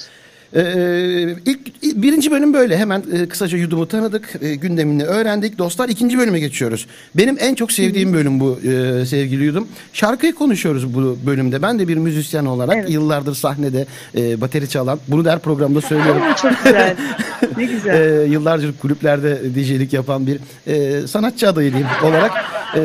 Ee, 0.56 1.36
ilk 1.46 1.60
ilk- 1.82 1.96
birinci 2.02 2.32
bölüm 2.32 2.54
böyle 2.54 2.78
hemen 2.78 3.04
e, 3.14 3.26
kısaca 3.26 3.58
yudumu 3.58 3.88
tanıdık 3.88 4.30
e, 4.42 4.56
gündemini 4.56 5.04
öğrendik 5.04 5.58
dostlar 5.58 5.90
ikinci 5.90 6.18
bölüme 6.18 6.40
geçiyoruz 6.40 6.88
benim 7.16 7.38
en 7.40 7.56
çok 7.56 7.72
sevdiğim 7.72 8.14
bölüm 8.14 8.40
bu 8.40 8.60
e, 8.64 9.06
sevgili 9.06 9.44
yudum 9.44 9.68
şarkıyı 9.94 10.34
konuşuyoruz 10.36 10.94
bu 10.96 11.18
bölümde 11.26 11.62
ben 11.62 11.80
de 11.80 11.88
bir 11.88 11.98
müzisyen 11.98 12.46
olarak 12.46 12.78
Evet. 12.78 12.90
yıllardır 12.90 13.36
sahnede 13.36 13.86
e, 14.18 14.42
bateri 14.42 14.70
çalan 14.70 15.00
bunu 15.08 15.26
da 15.26 15.32
her 15.32 15.40
programda 15.40 15.82
söylüyorum 15.82 16.22
çok 16.42 16.52
güzel. 16.64 16.96
ne 17.58 17.66
güzel. 17.66 18.22
e, 18.22 18.26
yıllardır 18.26 18.74
kulüplerde 18.82 19.40
DJ'lik 19.56 19.94
yapan 19.94 20.28
bir 20.28 20.40
e, 20.68 21.08
sanatçı 21.08 21.48
adayıyım 21.50 21.88
olarak 22.04 22.32
e, 22.76 22.82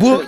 bu 0.00 0.22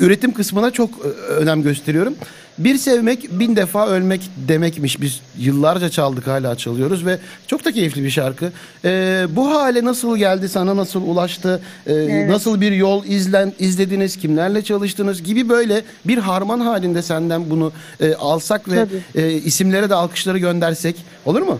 üretim 0.00 0.32
kısmına 0.32 0.70
çok 0.70 0.90
e, 0.90 1.08
önem 1.32 1.62
gösteriyorum. 1.62 2.14
Bir 2.58 2.78
sevmek 2.78 3.38
bin 3.40 3.56
defa 3.56 3.88
ölmek 3.88 4.20
demekmiş. 4.48 5.00
Biz 5.00 5.20
yıllarca 5.38 5.88
çaldık 5.88 6.26
hala 6.26 6.56
çalıyoruz 6.56 7.06
ve 7.06 7.18
çok 7.46 7.64
da 7.64 7.72
keyifli 7.72 8.04
bir 8.04 8.10
şarkı. 8.10 8.52
E, 8.84 9.26
bu 9.30 9.50
hale 9.50 9.84
nasıl 9.84 10.16
geldi 10.16 10.48
sana 10.48 10.76
nasıl 10.76 11.02
ulaştı 11.02 11.60
E, 11.86 12.28
nasıl 12.28 12.60
bir 12.60 12.72
yol 12.72 13.04
izlen 13.04 13.52
izlediniz 13.58 14.16
kimlerle 14.16 14.62
çalıştınız 14.62 15.22
gibi 15.22 15.48
böyle 15.48 15.82
bir 16.04 16.18
harman 16.18 16.60
halinde 16.60 17.02
senden 17.02 17.50
bunu 17.50 17.72
e, 18.00 18.14
alsak 18.14 18.68
ve 18.70 18.76
Tabii. 18.76 19.22
e, 19.24 19.32
isimlere 19.32 19.90
de 19.90 19.94
alkışları 19.94 20.38
göndersek 20.38 20.96
olur 21.24 21.42
mu? 21.42 21.58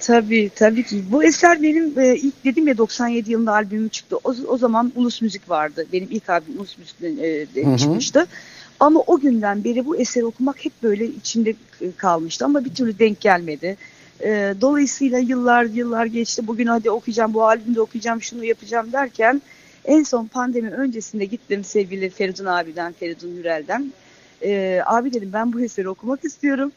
Tabii 0.00 0.50
tabii 0.54 0.82
ki. 0.82 1.04
Bu 1.10 1.24
eser 1.24 1.62
benim 1.62 1.98
e, 1.98 2.16
ilk 2.16 2.44
dedim 2.44 2.68
ya 2.68 2.78
97 2.78 3.30
yılında 3.30 3.52
albümüm 3.52 3.88
çıktı. 3.88 4.16
O, 4.24 4.34
o 4.48 4.58
zaman 4.58 4.92
Ulus 4.96 5.22
Müzik 5.22 5.50
vardı. 5.50 5.86
Benim 5.92 6.08
ilk 6.10 6.30
albüm 6.30 6.58
Ulus 6.58 6.78
Müzik'ten 6.78 7.16
e, 7.16 7.46
de 7.54 7.64
Hı 7.64 7.70
hı. 7.70 7.76
Ama 8.80 9.00
o 9.06 9.18
günden 9.20 9.64
beri 9.64 9.86
bu 9.86 9.96
eseri 9.96 10.24
okumak 10.24 10.64
hep 10.64 10.72
böyle 10.82 11.06
içimde 11.06 11.50
e, 11.80 11.92
kalmıştı. 11.96 12.44
Ama 12.44 12.64
bir 12.64 12.74
türlü 12.74 12.98
denk 12.98 13.20
gelmedi. 13.20 13.76
E, 14.24 14.54
dolayısıyla 14.60 15.18
yıllar 15.18 15.64
yıllar 15.64 16.06
geçti. 16.06 16.46
Bugün 16.46 16.66
hadi 16.66 16.90
okuyacağım, 16.90 17.34
bu 17.34 17.44
albümde 17.46 17.80
okuyacağım, 17.80 18.22
şunu 18.22 18.44
yapacağım 18.44 18.92
derken 18.92 19.42
en 19.84 20.02
son 20.02 20.26
pandemi 20.26 20.70
öncesinde 20.70 21.24
gittim 21.24 21.64
sevgili 21.64 22.10
Feridun 22.10 22.44
abiden, 22.44 22.92
Feridun 22.92 23.36
Hürel'den. 23.36 23.92
E, 24.42 24.80
abi 24.86 25.12
dedim 25.12 25.30
ben 25.32 25.52
bu 25.52 25.60
eseri 25.60 25.88
okumak 25.88 26.24
istiyorum. 26.24 26.72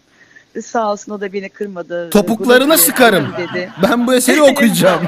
E, 0.56 0.62
Sağ 0.62 0.92
olsun 0.92 1.12
o 1.12 1.22
da 1.22 1.34
beni 1.34 1.50
kırmadı. 1.50 2.10
Topuklarına 2.10 2.76
Gurur 2.76 2.86
sıkarım. 2.86 3.28
dedi. 3.38 3.70
Ben 3.84 4.08
bu 4.08 4.13
eseri 4.13 4.42
okuyacağım. 4.52 5.02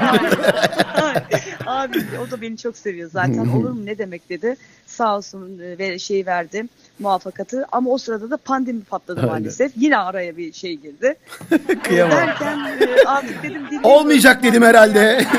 Abi 1.66 2.04
o 2.26 2.30
da 2.30 2.40
beni 2.40 2.56
çok 2.56 2.76
seviyor 2.76 3.10
zaten 3.10 3.46
olur 3.56 3.70
mu 3.70 3.86
ne 3.86 3.98
demek 3.98 4.28
dedi. 4.28 4.56
Sağ 4.86 5.16
olsun 5.16 5.58
e, 5.58 5.78
ve 5.78 5.98
şey 5.98 6.26
verdi 6.26 6.66
muvaffakatı 6.98 7.66
ama 7.72 7.90
o 7.90 7.98
sırada 7.98 8.30
da 8.30 8.36
pandemi 8.36 8.84
patladı 8.84 9.20
Öyle. 9.20 9.30
maalesef. 9.30 9.72
Yine 9.76 9.96
araya 9.96 10.36
bir 10.36 10.52
şey 10.52 10.74
girdi. 10.76 11.14
Kıyamam. 11.82 12.18
Derken 12.18 12.58
e, 12.80 13.02
artık 13.06 13.42
dedim. 13.42 13.62
Olmayacak 13.82 14.42
dedim 14.42 14.62
herhalde. 14.62 15.24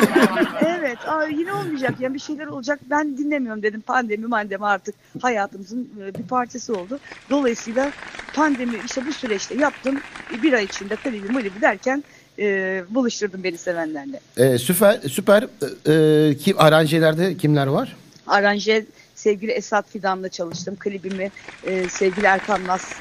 Evet 0.80 0.98
aa, 1.08 1.24
yine 1.24 1.54
olmayacak 1.54 1.94
yani 2.00 2.14
bir 2.14 2.20
şeyler 2.20 2.48
olacak 2.48 2.80
ben 2.90 3.18
dinlemiyorum 3.18 3.64
dedim 3.64 3.82
pandemi 3.82 4.26
mandemi 4.28 4.66
artık 4.66 4.96
hayatımızın 5.22 5.90
e, 6.06 6.16
bir 6.16 6.24
parçası 6.24 6.78
oldu. 6.78 7.00
Dolayısıyla 7.30 7.92
pandemi 8.34 8.74
işte 8.86 9.02
bu 9.08 9.14
süreçte 9.14 9.56
yaptım 9.56 10.00
bir 10.44 10.54
ay 10.54 10.64
içinde 10.64 10.96
klibi 10.96 11.30
mulibi 11.32 11.62
derken 11.62 12.04
e, 12.40 12.84
buluşturdum 12.90 13.44
beni 13.44 13.58
sevenlerle. 13.58 14.20
Ee, 14.38 14.58
süper 14.58 15.00
süper. 15.10 15.44
Ee, 15.88 16.38
kim 16.38 16.60
aranjelerde 16.60 17.38
kimler 17.38 17.68
var? 17.68 17.96
aranje 18.28 18.86
sevgili 19.18 19.52
Esat 19.52 19.90
Fidan'la 19.90 20.30
çalıştım. 20.30 20.76
Klibimi 20.80 21.32
e, 21.66 21.90
sevgili 21.90 22.26
Erkan 22.26 22.68
Nas 22.68 22.92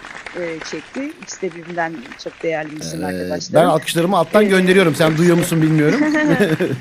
e, 0.40 0.58
çekti. 0.70 1.12
İkisi 1.22 1.42
de 1.42 1.54
birbirinden 1.54 1.94
çok 2.24 2.42
değerli 2.42 2.72
müzisyen 2.72 2.98
Ee, 2.98 3.02
ben 3.02 3.08
arkadaşlarım. 3.08 3.70
alkışlarımı 3.70 4.16
alttan 4.16 4.48
gönderiyorum. 4.48 4.94
Sen 4.94 5.16
duyuyor 5.16 5.36
musun 5.36 5.62
bilmiyorum. 5.62 6.00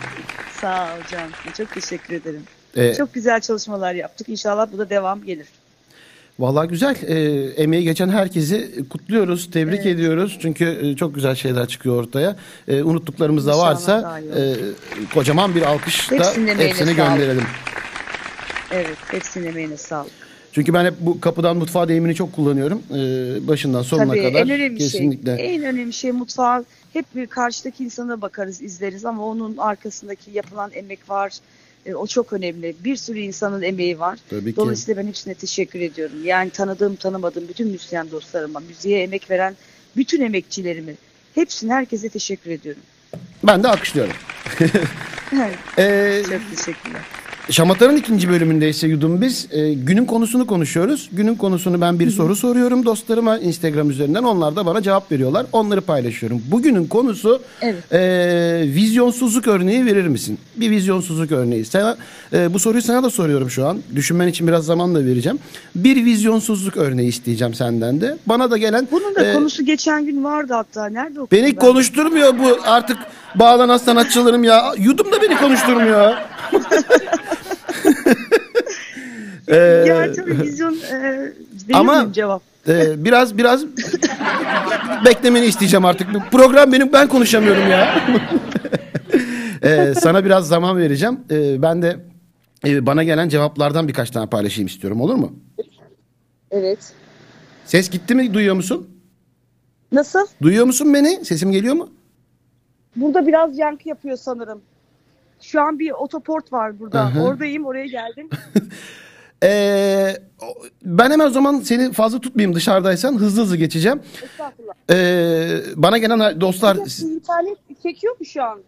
Sağ 0.62 0.84
ol 0.84 1.02
Can. 1.12 1.54
Çok 1.58 1.74
teşekkür 1.74 2.14
ederim. 2.14 2.44
Ee, 2.76 2.94
Çok 2.94 3.14
güzel 3.14 3.42
çalışmalar 3.42 3.94
yaptık. 3.94 4.30
İnşallah 4.30 4.68
bu 4.74 4.78
da 4.78 4.90
devam 4.90 5.24
gelir. 5.24 5.48
Vallahi 6.40 6.68
güzel. 6.68 6.96
Ee, 7.08 7.16
emeği 7.64 7.84
geçen 7.84 8.10
herkesi 8.10 8.86
kutluyoruz, 8.90 9.52
tebrik 9.52 9.86
ediyoruz. 9.86 10.38
Çünkü 10.42 10.80
e, 10.82 10.96
çok 10.96 11.16
güzel 11.16 11.36
şeyler 11.36 11.68
çıkıyor 11.68 11.96
ortaya. 11.96 12.36
Ee, 12.68 12.84
unuttuklarımız 12.84 13.48
da 13.48 13.58
varsa 13.58 14.22
e, 14.38 14.56
kocaman 15.14 15.56
bir 15.56 15.62
alkış 15.62 16.12
da 16.12 16.16
Hepsinin 16.16 16.48
emeğine 16.48 16.70
hepsine 16.70 16.96
sağlık. 16.96 17.44
Evet, 18.72 18.98
hepsinin 19.12 19.48
emeğine 19.48 19.78
sağlık. 19.78 20.12
Çünkü 20.52 20.74
ben 20.74 20.86
hep 20.86 20.94
bu 21.00 21.22
kapıdan 21.22 21.58
mutfağa 21.58 21.88
deyimini 21.88 22.16
çok 22.16 22.34
kullanıyorum. 22.34 22.82
Ee, 22.92 23.48
başından 23.48 23.82
sonuna 23.82 24.08
Tabii 24.08 24.24
kadar 24.24 24.40
en 24.42 24.50
önemli 24.50 24.78
kesinlikle. 24.78 25.38
şey. 25.38 25.56
En 25.56 25.64
önemli 25.64 25.94
şey 25.94 26.12
mutfağa 26.12 26.64
hep 26.94 27.06
bir 27.16 27.28
karşıdaki 27.28 27.84
insana 27.84 28.22
bakarız, 28.22 28.62
izleriz 28.62 29.06
ama 29.06 29.26
onun 29.26 29.58
arkasındaki 29.58 30.32
yapılan 30.32 30.72
emek 30.74 31.10
var. 31.10 31.34
E, 31.86 31.96
o 31.96 32.08
çok 32.08 32.34
önemli. 32.34 32.76
Bir 32.84 32.96
sürü 32.96 33.20
insanın 33.20 33.62
emeği 33.62 34.00
var. 34.00 34.20
Tabii 34.30 34.52
ki. 34.52 34.56
Dolayısıyla 34.56 35.04
ben 35.04 35.08
hepsine 35.08 35.34
teşekkür 35.34 35.80
ediyorum. 35.80 36.16
Yani 36.24 36.50
tanıdığım, 36.50 36.96
tanımadığım 36.96 37.48
bütün 37.48 37.68
müzisyen 37.68 38.12
dostlarıma, 38.12 38.60
müziğe 38.60 39.04
emek 39.04 39.30
veren 39.32 39.56
bütün 39.98 40.22
emekçilerimi, 40.22 40.96
hepsine 41.36 41.74
herkese 41.74 42.10
teşekkür 42.10 42.52
ediyorum. 42.52 42.82
Ben 43.44 43.64
de 43.64 43.68
alkışlıyorum. 43.68 44.14
Evet, 44.60 45.56
Ee, 45.80 46.22
çok 46.24 46.58
teşekkürler. 46.58 47.02
Şamatar'ın 47.50 47.96
ikinci 47.98 48.30
bölümünde 48.30 48.70
ise 48.70 48.88
yudum 48.88 49.22
biz 49.22 49.48
e, 49.52 49.74
günün 49.74 50.06
konusunu 50.06 50.48
konuşuyoruz. 50.48 51.10
Günün 51.12 51.36
konusunu 51.36 51.82
ben 51.82 52.00
bir 52.00 52.10
soru 52.12 52.36
soruyorum 52.36 52.86
dostlarıma 52.86 53.38
Instagram 53.38 53.90
üzerinden. 53.90 54.24
Onlar 54.24 54.56
da 54.56 54.66
bana 54.66 54.82
cevap 54.82 55.12
veriyorlar. 55.12 55.46
Onları 55.52 55.82
paylaşıyorum. 55.82 56.42
Bugünün 56.52 56.86
konusu 56.88 57.42
Evet. 57.62 57.94
e, 57.94 58.74
vizyonsuzluk 58.76 59.48
örneği 59.48 59.86
verir 59.86 60.08
misin? 60.08 60.38
Bir 60.56 60.70
vizyonsuzluk 60.72 61.32
örneği. 61.32 61.66
Sana, 61.66 61.98
e, 62.34 62.54
bu 62.54 62.60
soruyu 62.60 62.82
sana 62.82 63.04
da 63.04 63.10
soruyorum 63.10 63.50
şu 63.50 63.68
an. 63.68 63.80
Düşünmen 63.96 64.28
için 64.28 64.48
biraz 64.48 64.66
zaman 64.66 64.96
da 64.96 65.06
vereceğim. 65.06 65.40
Bir 65.76 66.06
vizyonsuzluk 66.06 66.78
örneği 66.78 67.10
isteyeceğim 67.10 67.54
senden 67.54 68.02
de. 68.02 68.18
Bana 68.26 68.52
da 68.52 68.58
gelen... 68.58 68.88
Bunun 68.92 69.16
da 69.16 69.26
e, 69.26 69.34
konusu 69.34 69.66
geçen 69.66 70.06
gün 70.06 70.24
vardı 70.24 70.54
hatta. 70.54 70.86
Nerede 70.90 71.22
okudum 71.22 71.38
Beni 71.38 71.56
ben? 71.56 71.56
konuşturmuyor 71.56 72.40
bu 72.40 72.58
artık 72.66 72.98
bağlanan 73.36 73.78
sanatçılarım 73.78 74.44
ya. 74.44 74.74
Yudum 74.78 75.12
da 75.12 75.22
beni 75.22 75.38
konuşturmuyor. 75.38 76.14
Ee, 79.48 79.56
Ya 79.88 80.12
tabii 80.14 80.42
vizyon 80.42 80.74
e, 80.92 81.32
Ama- 81.74 82.14
cevap? 82.14 82.42
Ee, 82.68 83.06
biraz 83.06 83.38
biraz 83.38 83.66
beklemeni 85.06 85.46
isteyeceğim 85.46 85.86
artık. 85.86 86.14
Bu 86.14 86.20
program 86.32 86.72
benim 86.72 86.94
ben 86.94 87.08
konuşamıyorum 87.08 87.68
ya. 87.68 88.02
Ee, 89.64 89.94
sana 90.00 90.26
biraz 90.26 90.48
zaman 90.48 90.78
vereceğim. 90.78 91.20
Ee, 91.32 91.62
ben 91.62 91.82
de 91.82 92.00
e, 92.68 92.86
bana 92.86 93.04
gelen 93.04 93.30
cevaplardan 93.30 93.88
birkaç 93.88 94.12
tane 94.12 94.30
paylaşayım 94.30 94.68
istiyorum. 94.68 95.02
Olur 95.02 95.16
mu? 95.16 95.34
Evet. 96.52 96.80
Ses 97.66 97.90
gitti 97.90 98.16
mi? 98.16 98.34
Duyuyor 98.34 98.56
musun? 98.56 98.90
Nasıl? 99.92 100.28
Duyuyor 100.42 100.66
musun 100.66 100.94
beni? 100.94 101.26
Sesim 101.26 101.52
geliyor 101.52 101.76
mu? 101.76 101.90
Burada 102.96 103.28
biraz 103.28 103.58
yankı 103.58 103.90
yapıyor 103.90 104.18
sanırım. 104.18 104.62
Şu 105.42 105.62
an 105.62 105.80
bir 105.80 105.92
otoport 105.92 106.54
var 106.54 106.80
burada. 106.80 107.16
Hı. 107.16 107.22
Oradayım, 107.24 107.66
oraya 107.66 107.86
geldim. 107.86 108.30
Ee, 109.44 110.18
ben 110.84 111.12
hemen 111.12 111.26
o 111.26 111.30
zaman 111.30 111.60
seni 111.60 111.94
fazla 111.94 112.20
tutmayayım 112.22 112.56
dışarıdaysan. 112.56 113.18
Hızlı 113.18 113.42
hızlı 113.42 113.58
geçeceğim. 113.58 114.00
Estağfurullah. 114.24 114.74
Ee, 114.92 115.62
bana 115.76 115.98
gelen 115.98 116.42
dostlar 116.42 116.76
İnternet 116.76 117.58
çekiyor 117.84 118.20
mu 118.20 118.26
şu 118.26 118.44
an? 118.44 118.60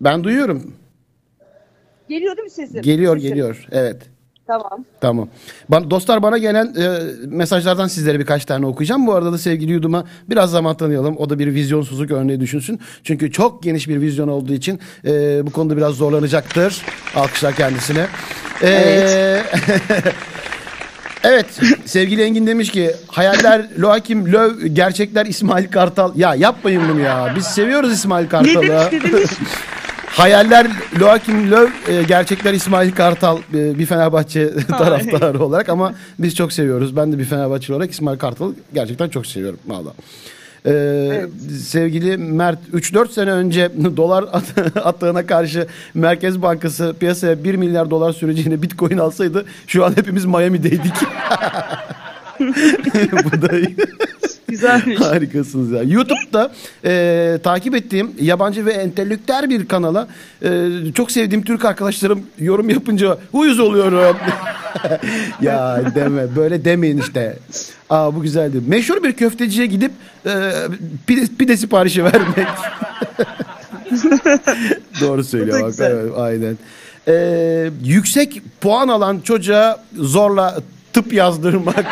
ben 0.00 0.24
duyuyorum. 0.24 0.72
Geliyor 2.08 2.36
değil 2.36 2.44
mi 2.44 2.50
sesim? 2.50 2.82
Geliyor 2.82 3.16
Sesim. 3.16 3.28
geliyor. 3.28 3.66
Evet. 3.72 4.02
Tamam. 4.46 4.84
Tamam. 5.00 5.28
Ban- 5.70 5.90
dostlar 5.90 6.22
bana 6.22 6.38
gelen 6.38 6.74
e, 6.78 6.98
mesajlardan 7.26 7.88
sizlere 7.88 8.18
birkaç 8.20 8.44
tane 8.44 8.66
okuyacağım. 8.66 9.06
Bu 9.06 9.14
arada 9.14 9.32
da 9.32 9.38
sevgili 9.38 9.72
Yudum'a 9.72 10.04
biraz 10.30 10.50
zaman 10.50 10.76
tanıyalım. 10.76 11.16
O 11.16 11.30
da 11.30 11.38
bir 11.38 11.54
vizyonsuzluk 11.54 12.10
örneği 12.10 12.40
düşünsün. 12.40 12.80
Çünkü 13.04 13.32
çok 13.32 13.62
geniş 13.62 13.88
bir 13.88 14.00
vizyon 14.00 14.28
olduğu 14.28 14.52
için 14.52 14.80
e, 15.04 15.46
bu 15.46 15.50
konuda 15.50 15.76
biraz 15.76 15.94
zorlanacaktır. 15.94 16.82
Alkışlar 17.16 17.54
kendisine. 17.54 18.06
Evet. 18.62 19.44
evet 21.24 21.46
sevgili 21.84 22.22
Engin 22.22 22.46
demiş 22.46 22.70
ki 22.70 22.90
hayaller 23.08 23.66
Loakim 23.78 24.32
Löv 24.32 24.66
gerçekler 24.66 25.26
İsmail 25.26 25.70
Kartal. 25.70 26.12
Ya 26.16 26.34
yapmayın 26.34 26.82
bunu 26.88 27.00
ya. 27.00 27.32
Biz 27.36 27.44
seviyoruz 27.46 27.92
İsmail 27.92 28.24
Ne 28.24 28.28
Kartal'ı. 28.28 28.62
demiş 28.62 28.92
ne 28.92 29.02
demiş? 29.12 29.30
Hayaller 30.06 30.66
Joachim 30.98 31.50
Löw, 31.50 31.94
e, 31.94 32.02
gerçekler 32.02 32.54
İsmail 32.54 32.92
Kartal 32.92 33.38
e, 33.54 33.78
bir 33.78 33.86
Fenerbahçe 33.86 34.50
taraftarı 34.68 35.44
olarak 35.44 35.68
ama 35.68 35.94
biz 36.18 36.34
çok 36.34 36.52
seviyoruz. 36.52 36.96
Ben 36.96 37.12
de 37.12 37.18
bir 37.18 37.24
Fenerbahçe 37.24 37.74
olarak 37.74 37.90
İsmail 37.90 38.18
Kartal'ı 38.18 38.54
gerçekten 38.74 39.08
çok 39.08 39.26
seviyorum 39.26 39.58
valla. 39.66 39.92
Ee, 40.66 41.26
Sevgili 41.64 42.16
Mert 42.16 42.58
3-4 42.74 43.08
sene 43.12 43.32
önce 43.32 43.70
dolar 43.96 44.22
at- 44.32 44.76
attığına 44.86 45.26
karşı 45.26 45.66
Merkez 45.94 46.42
Bankası 46.42 46.94
piyasaya 47.00 47.44
1 47.44 47.54
milyar 47.54 47.90
dolar 47.90 48.12
süreceğine 48.12 48.62
bitcoin 48.62 48.98
alsaydı 48.98 49.44
şu 49.66 49.84
an 49.84 49.96
hepimiz 49.96 50.24
Miami'deydik. 50.24 50.94
Bu 53.24 53.42
da. 53.42 53.50
Güzelmiş. 54.50 55.00
Harikasınız 55.00 55.70
ya. 55.70 55.82
YouTube'da 55.82 56.52
e, 56.84 57.38
takip 57.42 57.74
ettiğim 57.74 58.10
yabancı 58.20 58.66
ve 58.66 58.72
entelektüel 58.72 59.50
bir 59.50 59.68
kanala 59.68 60.08
e, 60.42 60.68
çok 60.94 61.10
sevdiğim 61.10 61.44
Türk 61.44 61.64
arkadaşlarım 61.64 62.22
yorum 62.38 62.70
yapınca 62.70 63.18
uyuz 63.32 63.60
oluyorum. 63.60 64.16
ya 65.40 65.82
deme 65.94 66.36
böyle 66.36 66.64
demeyin 66.64 66.98
işte. 66.98 67.38
Aa 67.90 68.14
bu 68.14 68.22
güzeldi. 68.22 68.60
Meşhur 68.66 69.02
bir 69.02 69.12
köfteciye 69.12 69.66
gidip 69.66 69.92
e, 70.26 70.52
pide, 71.06 71.26
pide 71.38 71.56
siparişi 71.56 72.04
vermek. 72.04 72.48
Doğru 75.00 75.24
söylüyor 75.24 75.62
bak. 75.62 75.74
Evet, 75.78 76.12
aynen. 76.16 76.58
E, 77.08 77.70
yüksek 77.84 78.42
puan 78.60 78.88
alan 78.88 79.20
çocuğa 79.20 79.84
zorla 79.94 80.60
tıp 80.92 81.12
yazdırmak. 81.12 81.86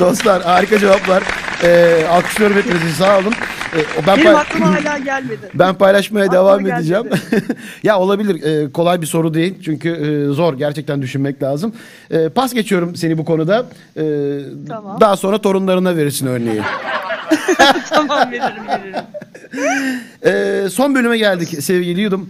Dostlar 0.00 0.42
harika 0.42 0.78
cevaplar. 0.78 1.22
Ee, 1.62 2.04
alkışlıyorum 2.10 2.56
hepinizi 2.56 2.92
sağ 2.92 3.18
olun. 3.18 3.32
Ee, 3.76 4.06
ben 4.06 4.16
Benim 4.16 4.36
aklıma 4.36 4.66
hala 4.84 4.98
gelmedi. 4.98 5.50
ben 5.54 5.74
paylaşmaya 5.74 6.24
Aklıma 6.26 6.40
devam 6.42 6.58
gelmedi. 6.58 6.74
edeceğim. 6.80 7.04
ya 7.82 7.98
olabilir. 7.98 8.42
Ee, 8.42 8.72
kolay 8.72 9.00
bir 9.00 9.06
soru 9.06 9.34
değil. 9.34 9.54
Çünkü 9.64 9.88
e, 9.90 10.32
zor. 10.34 10.54
Gerçekten 10.54 11.02
düşünmek 11.02 11.42
lazım. 11.42 11.74
Ee, 12.10 12.28
pas 12.28 12.54
geçiyorum 12.54 12.96
seni 12.96 13.18
bu 13.18 13.24
konuda. 13.24 13.66
Ee, 13.96 14.02
Tamam. 14.68 15.00
Daha 15.00 15.16
sonra 15.16 15.38
torunlarına 15.38 15.96
verirsin 15.96 16.26
örneği. 16.26 16.60
tamam 17.90 18.30
veririm 18.32 18.68
veririm. 18.68 19.04
Ee, 20.26 20.68
son 20.70 20.94
bölüme 20.94 21.18
geldik 21.18 21.62
sevgili 21.64 22.00
Yudum. 22.00 22.28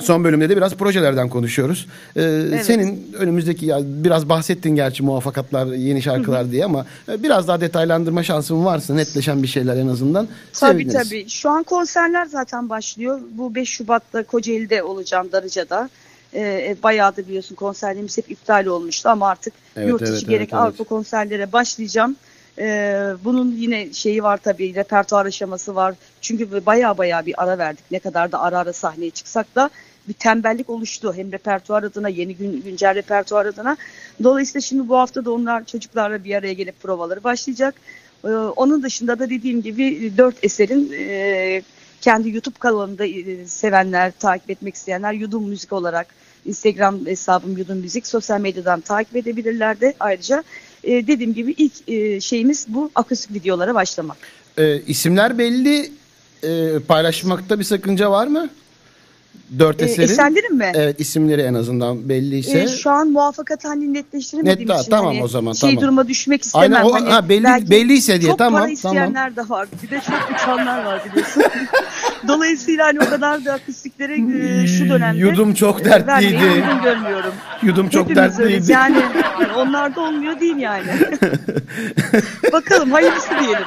Son 0.00 0.24
bölümde 0.24 0.48
de 0.48 0.56
biraz 0.56 0.74
projelerden 0.74 1.28
konuşuyoruz. 1.28 1.86
Ee, 2.16 2.20
Senin 2.62 3.12
önümüzdeki 3.18 3.66
ya 3.66 3.78
biraz 3.82 4.28
bahsettin 4.28 4.70
gerçi 4.70 5.02
muvaffakatlar, 5.02 5.66
yeni 5.66 6.02
şarkılar 6.02 6.50
diye 6.50 6.64
ama 6.64 6.86
e, 7.08 7.22
biraz 7.22 7.48
daha 7.48 7.60
detaylandırma 7.60 8.22
şansın 8.22 8.64
varsa 8.64 8.94
netleşen 8.94 9.42
bir 9.42 9.48
şeyler 9.48 9.76
en 9.76 9.88
azından. 9.88 10.28
Tabii 10.52 10.82
seviniriz. 10.82 11.08
tabii. 11.08 11.28
Şu 11.28 11.50
an 11.50 11.62
konserler 11.62 12.26
zaten 12.26 12.68
başlıyor. 12.68 13.20
Bu 13.30 13.54
5 13.54 13.68
Şubat'ta 13.68 14.22
Kocaeli'de 14.22 14.82
olacağım 14.82 15.32
Darıca'da. 15.32 15.90
Ee, 16.34 16.76
bayağı 16.82 17.16
da 17.16 17.26
biliyorsun 17.28 17.54
konserlerimiz 17.54 18.18
hep 18.18 18.30
iptal 18.30 18.66
olmuştu 18.66 19.08
ama 19.08 19.28
artık 19.28 19.54
Evet, 19.76 19.88
yurt 19.88 20.02
içi 20.02 20.12
evet, 20.12 20.20
gerek 20.20 20.40
evet, 20.40 20.52
evet. 20.52 20.62
Avrupa 20.62 20.84
konserlere 20.84 21.52
başlayacağım. 21.52 22.16
Ee, 22.58 23.06
bunun 23.24 23.52
yine 23.56 23.92
şeyi 23.92 24.22
var 24.22 24.36
tabii 24.36 24.74
repertuar 24.74 25.26
aşaması 25.26 25.74
var. 25.74 25.94
Çünkü 26.20 26.66
bayağı 26.66 26.98
bayağı 26.98 27.26
bir 27.26 27.42
ara 27.42 27.58
verdik. 27.58 27.84
Ne 27.90 27.98
kadar 27.98 28.32
da 28.32 28.40
ara 28.40 28.58
ara 28.58 28.72
sahneye 28.72 29.10
çıksak 29.10 29.54
da 29.54 29.70
bir 30.08 30.12
tembellik 30.12 30.70
oluştu. 30.70 31.14
Hem 31.16 31.32
repertuar 31.32 31.82
adına 31.82 32.08
yeni 32.08 32.36
gün, 32.36 32.62
güncel 32.62 32.94
repertuar 32.94 33.46
adına. 33.46 33.76
Dolayısıyla 34.22 34.60
şimdi 34.60 34.88
bu 34.88 34.98
hafta 34.98 35.24
da 35.24 35.32
onlar 35.32 35.64
çocuklarla 35.64 36.24
bir 36.24 36.34
araya 36.34 36.52
gelip 36.52 36.80
provaları 36.80 37.24
başlayacak. 37.24 37.74
Ee, 38.24 38.28
onun 38.28 38.82
dışında 38.82 39.18
da 39.18 39.30
dediğim 39.30 39.62
gibi 39.62 40.12
dört 40.18 40.44
eserin 40.44 40.92
e, 40.98 41.62
kendi 42.00 42.30
YouTube 42.30 42.58
kanalında 42.58 43.06
e, 43.06 43.46
sevenler, 43.46 44.12
takip 44.18 44.50
etmek 44.50 44.74
isteyenler 44.74 45.12
Yudum 45.12 45.48
Müzik 45.48 45.72
olarak 45.72 46.06
Instagram 46.46 47.06
hesabım 47.06 47.58
Yudum 47.58 47.78
Müzik 47.78 48.06
sosyal 48.06 48.40
medyadan 48.40 48.80
takip 48.80 49.16
edebilirler 49.16 49.80
de 49.80 49.94
ayrıca 50.00 50.44
e, 50.84 51.06
dediğim 51.06 51.34
gibi 51.34 51.54
ilk 51.58 51.88
e, 51.88 52.20
şeyimiz 52.20 52.66
bu 52.68 52.90
akustik 52.94 53.34
videolara 53.34 53.74
başlamak. 53.74 54.16
Ee, 54.58 54.82
isimler 54.86 55.38
belli. 55.38 55.90
Ee, 56.44 56.78
paylaşmakta 56.88 57.58
bir 57.58 57.64
sakınca 57.64 58.10
var 58.10 58.26
mı? 58.26 58.48
Dört 59.58 59.82
E, 59.82 59.84
eserin. 59.84 60.08
eserlerim 60.08 60.56
mi? 60.56 60.72
Evet 60.74 61.00
isimleri 61.00 61.40
en 61.40 61.54
azından 61.54 62.08
belliyse. 62.08 62.60
E, 62.62 62.68
şu 62.68 62.90
an 62.90 63.10
muvafakat 63.10 63.64
halini 63.64 63.94
netleştiremediğim 63.94 64.68
Net- 64.70 64.80
için 64.80 64.90
tamam 64.90 65.14
hani 65.14 65.24
o 65.24 65.28
zaman, 65.28 65.52
şey 65.52 65.70
tamam. 65.70 65.82
duruma 65.84 66.08
düşmek 66.08 66.42
istemem. 66.44 66.72
Aynen, 66.72 66.84
o- 66.88 66.92
Hani 66.94 67.10
ha, 67.10 67.28
belli- 67.28 67.70
belliyse 67.70 68.20
diye, 68.20 68.30
çok 68.30 68.38
tamam, 68.38 68.60
para 68.60 68.70
isteyenler 68.70 69.36
de 69.36 69.48
var. 69.48 69.68
Bir 69.82 69.90
de 69.90 70.00
çok 70.00 70.30
uçanlar 70.34 70.84
var 70.84 71.02
biliyorsun. 71.10 71.42
Dolayısıyla 72.28 72.86
hani 72.86 73.00
o 73.00 73.10
kadar 73.10 73.44
da 73.44 73.52
akustiklere 73.52 74.14
e, 74.14 74.66
şu 74.66 74.88
dönemde 74.88 75.18
Yudum 75.18 75.54
çok 75.54 75.80
e, 75.80 75.84
dertliydi. 75.84 76.34
vermeyi 76.34 76.52
uygun 76.52 76.82
görmüyorum. 76.82 77.32
Yudum 77.62 77.88
çok 77.88 78.10
Hepimiz 78.10 78.38
öyleyiz. 78.40 78.68
dertliydi. 78.68 78.72
Yani 78.72 79.22
hani 79.22 79.52
onlarda 79.52 80.00
olmuyor 80.00 80.40
değil 80.40 80.56
yani. 80.56 80.86
Bakalım 82.52 82.90
hayırlısı 82.92 83.30
diyelim. 83.40 83.66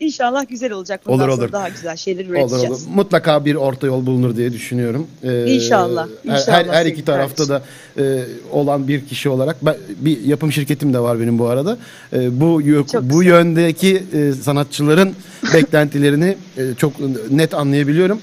İnşallah 0.00 0.48
güzel 0.48 0.72
olacak. 0.72 1.00
Bundan 1.06 1.28
Olur, 1.28 1.38
olur. 1.38 1.52
daha 1.52 1.68
güzel 1.68 1.96
şeyler 1.96 2.24
Olur 2.24 2.30
üreteceğiz. 2.34 2.86
olur. 2.86 2.94
Mutlaka 2.94 3.44
bir 3.44 3.54
orta 3.54 3.86
yol 3.86 4.06
bulunur 4.06 4.36
diye 4.36 4.52
düşünüyorum. 4.52 5.06
Ee, 5.22 5.44
İnşallah, 5.46 6.08
inşallah 6.24 6.46
her, 6.48 6.66
her 6.66 6.86
iki 6.86 7.04
tarafta 7.04 7.48
da 7.48 7.62
e, 7.98 8.24
olan 8.52 8.88
bir 8.88 9.06
kişi 9.06 9.28
olarak 9.28 9.56
ben, 9.62 9.76
bir 10.00 10.20
yapım 10.20 10.52
şirketim 10.52 10.94
de 10.94 10.98
var 10.98 11.20
benim 11.20 11.38
bu 11.38 11.46
arada. 11.48 11.78
E, 12.12 12.40
bu 12.40 12.62
Çok 12.92 13.02
bu 13.02 13.18
güzel. 13.20 13.26
yöndeki 13.34 14.02
e, 14.14 14.32
sanatçıların 14.32 15.14
beklentilerini 15.54 16.36
e, 16.56 16.62
çok 16.76 16.92
net 17.30 17.54
anlayabiliyorum. 17.54 18.20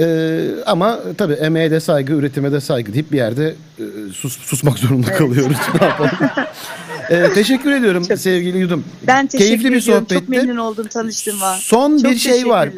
E, 0.00 0.38
ama 0.66 1.00
tabii 1.18 1.32
emeğe 1.34 1.70
de 1.70 1.80
saygı, 1.80 2.12
üretime 2.12 2.52
de 2.52 2.60
saygı 2.60 2.92
deyip 2.94 3.12
bir 3.12 3.16
yerde 3.16 3.54
e, 3.78 3.84
sus, 4.12 4.38
susmak 4.38 4.78
zorunda 4.78 5.12
kalıyoruz. 5.12 5.56
ne 5.80 5.86
yapalım? 5.86 6.10
E, 7.10 7.32
teşekkür 7.32 7.72
ediyorum 7.72 8.04
sevgili 8.04 8.58
Yudum. 8.58 8.84
Ben 9.06 9.26
teşekkür 9.26 9.46
Keyifli 9.46 9.72
bir 9.72 9.76
ediyorum. 9.76 10.06
sohbetti. 10.08 10.14
Çok 10.14 10.28
memnun 10.28 10.56
oldum 10.56 10.86
tanıştığıma. 10.86 11.54
Son 11.54 11.98
Çok 11.98 12.10
bir 12.10 12.16
şey 12.16 12.48
var 12.48 12.68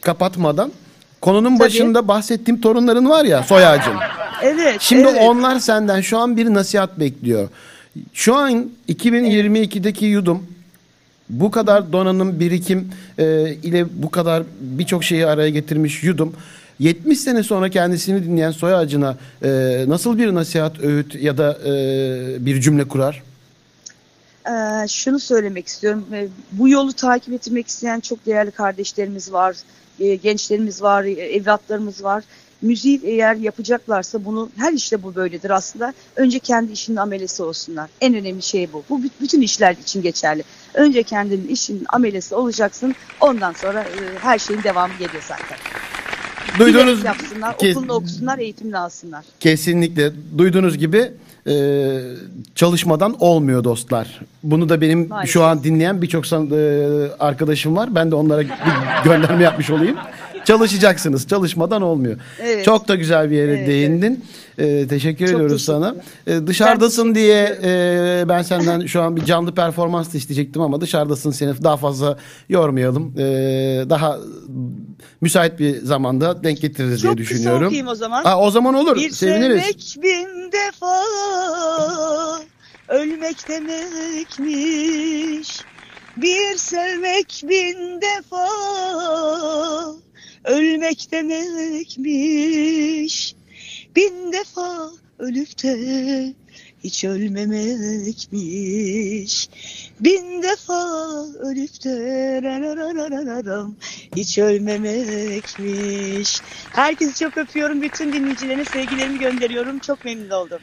kapatmadan. 0.00 0.72
Konunun 1.20 1.58
başında 1.58 2.08
bahsettiğim 2.08 2.60
torunların 2.60 3.08
var 3.08 3.24
ya 3.24 3.42
soy 3.42 3.66
ağacın. 3.66 3.94
Evet. 4.42 4.76
Şimdi 4.80 5.08
evet. 5.08 5.22
onlar 5.22 5.58
senden 5.58 6.00
şu 6.00 6.18
an 6.18 6.36
bir 6.36 6.54
nasihat 6.54 7.00
bekliyor. 7.00 7.48
Şu 8.12 8.34
an 8.34 8.70
2022'deki 8.88 10.06
yudum 10.06 10.46
bu 11.28 11.50
kadar 11.50 11.92
donanım, 11.92 12.40
birikim 12.40 12.90
e, 13.18 13.54
ile 13.62 13.86
bu 14.02 14.10
kadar 14.10 14.42
birçok 14.60 15.04
şeyi 15.04 15.26
araya 15.26 15.50
getirmiş 15.50 16.02
yudum. 16.02 16.32
70 16.78 17.20
sene 17.20 17.42
sonra 17.42 17.68
kendisini 17.68 18.24
dinleyen 18.24 18.50
soy 18.50 18.74
ağacına 18.74 19.16
e, 19.44 19.48
nasıl 19.88 20.18
bir 20.18 20.34
nasihat, 20.34 20.80
öğüt 20.80 21.14
ya 21.14 21.38
da 21.38 21.58
e, 21.66 22.46
bir 22.46 22.60
cümle 22.60 22.84
kurar? 22.84 23.22
Ee, 24.48 24.88
şunu 24.88 25.18
söylemek 25.18 25.66
istiyorum. 25.66 26.06
Ee, 26.12 26.28
Bu 26.52 26.68
yolu 26.68 26.92
takip 26.92 27.34
etmek 27.34 27.68
isteyen 27.68 28.00
çok 28.00 28.26
değerli 28.26 28.50
kardeşlerimiz 28.50 29.32
var, 29.32 29.56
e, 30.00 30.14
gençlerimiz 30.14 30.82
var, 30.82 31.04
e, 31.04 31.10
evlatlarımız 31.10 32.04
var. 32.04 32.24
Müziği 32.62 33.00
eğer 33.04 33.34
yapacaklarsa 33.34 34.24
bunu 34.24 34.50
her 34.56 34.72
işte 34.72 35.02
bu 35.02 35.14
böyledir 35.14 35.50
aslında. 35.50 35.92
Önce 36.16 36.38
kendi 36.38 36.72
işinin 36.72 36.96
amelesi 36.96 37.42
olsunlar. 37.42 37.90
En 38.00 38.14
önemli 38.14 38.42
şey 38.42 38.72
bu. 38.72 38.84
Bu 38.90 39.00
bü- 39.00 39.10
bütün 39.20 39.40
işler 39.40 39.76
için 39.82 40.02
geçerli. 40.02 40.44
Önce 40.74 41.02
kendinin 41.02 41.48
işinin 41.48 41.84
amelesi 41.88 42.34
olacaksın. 42.34 42.94
Ondan 43.20 43.52
sonra 43.52 43.82
e, 43.82 44.18
her 44.20 44.38
şeyin 44.38 44.62
devamı 44.62 44.92
geliyor 44.92 45.22
zaten. 45.28 45.58
Duydunuz 46.58 46.84
Bilerek 47.00 47.04
yapsınlar, 47.04 47.54
okulunu 47.54 47.92
okusunlar, 47.92 48.38
eğitimini 48.38 48.78
alsınlar. 48.78 49.24
Kesinlikle 49.40 50.12
duyduğunuz 50.38 50.78
gibi 50.78 51.12
e, 51.46 51.54
çalışmadan 52.54 53.16
olmuyor 53.20 53.64
dostlar. 53.64 54.20
Bunu 54.42 54.68
da 54.68 54.80
benim 54.80 55.08
Maalesef. 55.08 55.32
şu 55.32 55.44
an 55.44 55.64
dinleyen 55.64 56.02
birçok 56.02 56.26
e, 56.32 57.08
arkadaşım 57.20 57.76
var. 57.76 57.94
Ben 57.94 58.10
de 58.10 58.14
onlara 58.14 58.40
bir 58.40 58.50
gönderme 59.04 59.42
yapmış 59.44 59.70
olayım. 59.70 59.96
Çalışacaksınız. 60.44 61.28
Çalışmadan 61.28 61.82
olmuyor. 61.82 62.16
Evet. 62.40 62.64
Çok 62.64 62.88
da 62.88 62.94
güzel 62.94 63.30
bir 63.30 63.36
yere 63.36 63.52
Evet, 63.56 63.68
değindin. 63.68 64.24
E, 64.58 64.86
teşekkür 64.88 65.26
Çok 65.26 65.34
ediyoruz 65.34 65.64
sana. 65.64 65.94
teşekkürler. 65.94 66.42
E, 66.42 66.46
dışarıdasın 66.46 67.08
Ben 67.08 67.14
diye 67.14 67.58
e, 67.64 68.24
ben 68.28 68.42
senden 68.42 68.86
şu 68.86 69.02
an 69.02 69.16
bir 69.16 69.24
canlı 69.24 69.54
performans 69.54 70.14
da 70.14 70.18
isteyecektim 70.18 70.62
ama 70.62 70.80
dışarıdasın 70.80 71.30
seni 71.30 71.62
daha 71.64 71.76
fazla 71.76 72.18
yormayalım. 72.48 73.14
E, 73.18 73.22
daha 73.90 74.18
müsait 75.20 75.58
bir 75.58 75.76
zamanda 75.84 76.44
denk 76.44 76.60
getiririz 76.60 77.02
Çok 77.02 77.16
diye 77.16 77.26
düşünüyorum. 77.28 77.66
okuyayım 77.66 77.88
o 77.88 77.94
zaman. 77.94 78.24
Ha, 78.24 78.38
o 78.40 78.50
zaman 78.50 78.74
olur. 78.74 78.96
Bir 78.96 79.10
Seviniriz. 79.10 79.62
sevmek 79.62 79.96
bin 80.02 80.52
defa 80.52 81.02
ölmek 82.88 83.48
demekmiş. 83.48 85.60
Bir 86.16 86.56
sevmek 86.56 87.42
bin 87.48 88.00
defa 88.00 88.46
ölmek 90.44 91.12
demekmiş. 91.12 93.34
Bin 93.96 94.32
defa 94.32 94.90
ölüp 95.18 95.62
de 95.62 96.34
hiç 96.84 97.04
ölmemekmiş. 97.04 99.48
Bin 100.00 100.42
defa 100.42 101.24
ölüp 101.24 101.84
de 101.84 102.40
hiç 104.16 104.38
ölmemekmiş. 104.38 106.40
Herkesi 106.70 107.18
çok 107.18 107.38
öpüyorum. 107.38 107.82
Bütün 107.82 108.12
dinleyicilerine 108.12 108.64
sevgilerimi 108.64 109.18
gönderiyorum. 109.18 109.78
Çok 109.78 110.04
memnun 110.04 110.30
oldum. 110.30 110.60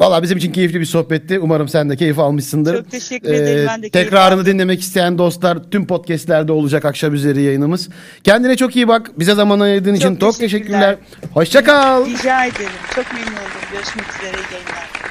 Valla 0.00 0.22
bizim 0.22 0.38
için 0.38 0.52
keyifli 0.52 0.80
bir 0.80 0.84
sohbetti. 0.84 1.38
Umarım 1.38 1.68
sen 1.68 1.90
de 1.90 1.96
keyif 1.96 2.18
almışsındır. 2.18 2.74
Ee, 2.74 2.78
Çok 2.78 2.90
teşekkür 2.90 3.28
ederim. 3.32 3.66
Ben 3.68 3.82
de 3.82 3.90
keyif 3.90 3.92
Tekrarını 3.92 4.40
aldım. 4.40 4.46
dinlemek 4.52 4.80
isteyen 4.80 5.18
dostlar 5.18 5.58
tüm 5.70 5.86
podcastlerde 5.86 6.52
olacak 6.52 6.84
akşam 6.84 7.14
üzeri 7.14 7.42
yayınımız. 7.42 7.88
Kendine 8.24 8.56
çok 8.56 8.76
iyi 8.76 8.88
bak. 8.88 9.10
Bize 9.18 9.34
zaman 9.34 9.60
ayırdığın 9.60 9.94
için 9.94 10.16
çok 10.16 10.38
teşekkürler. 10.38 10.80
teşekkürler. 10.80 10.96
Hoşça 11.34 11.64
kal. 11.64 12.06
Rica 12.06 12.44
ederim. 12.44 12.70
Çok 12.94 13.12
memnun 13.12 13.26
oldum. 13.32 13.68
Görüşmek 13.72 14.04
üzere. 14.14 14.36
İyi 14.36 14.52
yayınlar. 14.52 15.07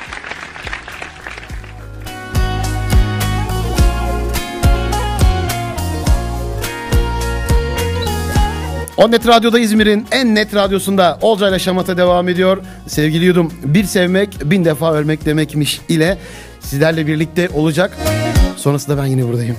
On 8.97 9.12
Net 9.12 9.27
Radyo'da 9.27 9.60
İzmir'in 9.60 10.05
en 10.12 10.36
net 10.36 10.55
radyosunda 10.55 11.17
Olcayla 11.21 11.60
Şamata 11.60 11.97
devam 11.97 12.29
ediyor. 12.29 12.57
Sevgili 12.88 13.25
yudum 13.25 13.53
bir 13.63 13.83
sevmek 13.83 14.29
bin 14.45 14.65
defa 14.65 14.93
ölmek 14.93 15.25
demekmiş 15.25 15.81
ile 15.89 16.17
sizlerle 16.60 17.07
birlikte 17.07 17.49
olacak. 17.49 17.97
Sonrasında 18.55 18.97
ben 18.97 19.05
yine 19.05 19.27
buradayım. 19.27 19.57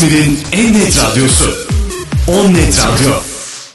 İzmir'in 0.00 0.38
en 0.52 0.74
net 0.74 0.98
radyosu. 1.02 1.66
On 2.26 2.54
Net 2.54 2.78
Radyo. 2.78 3.29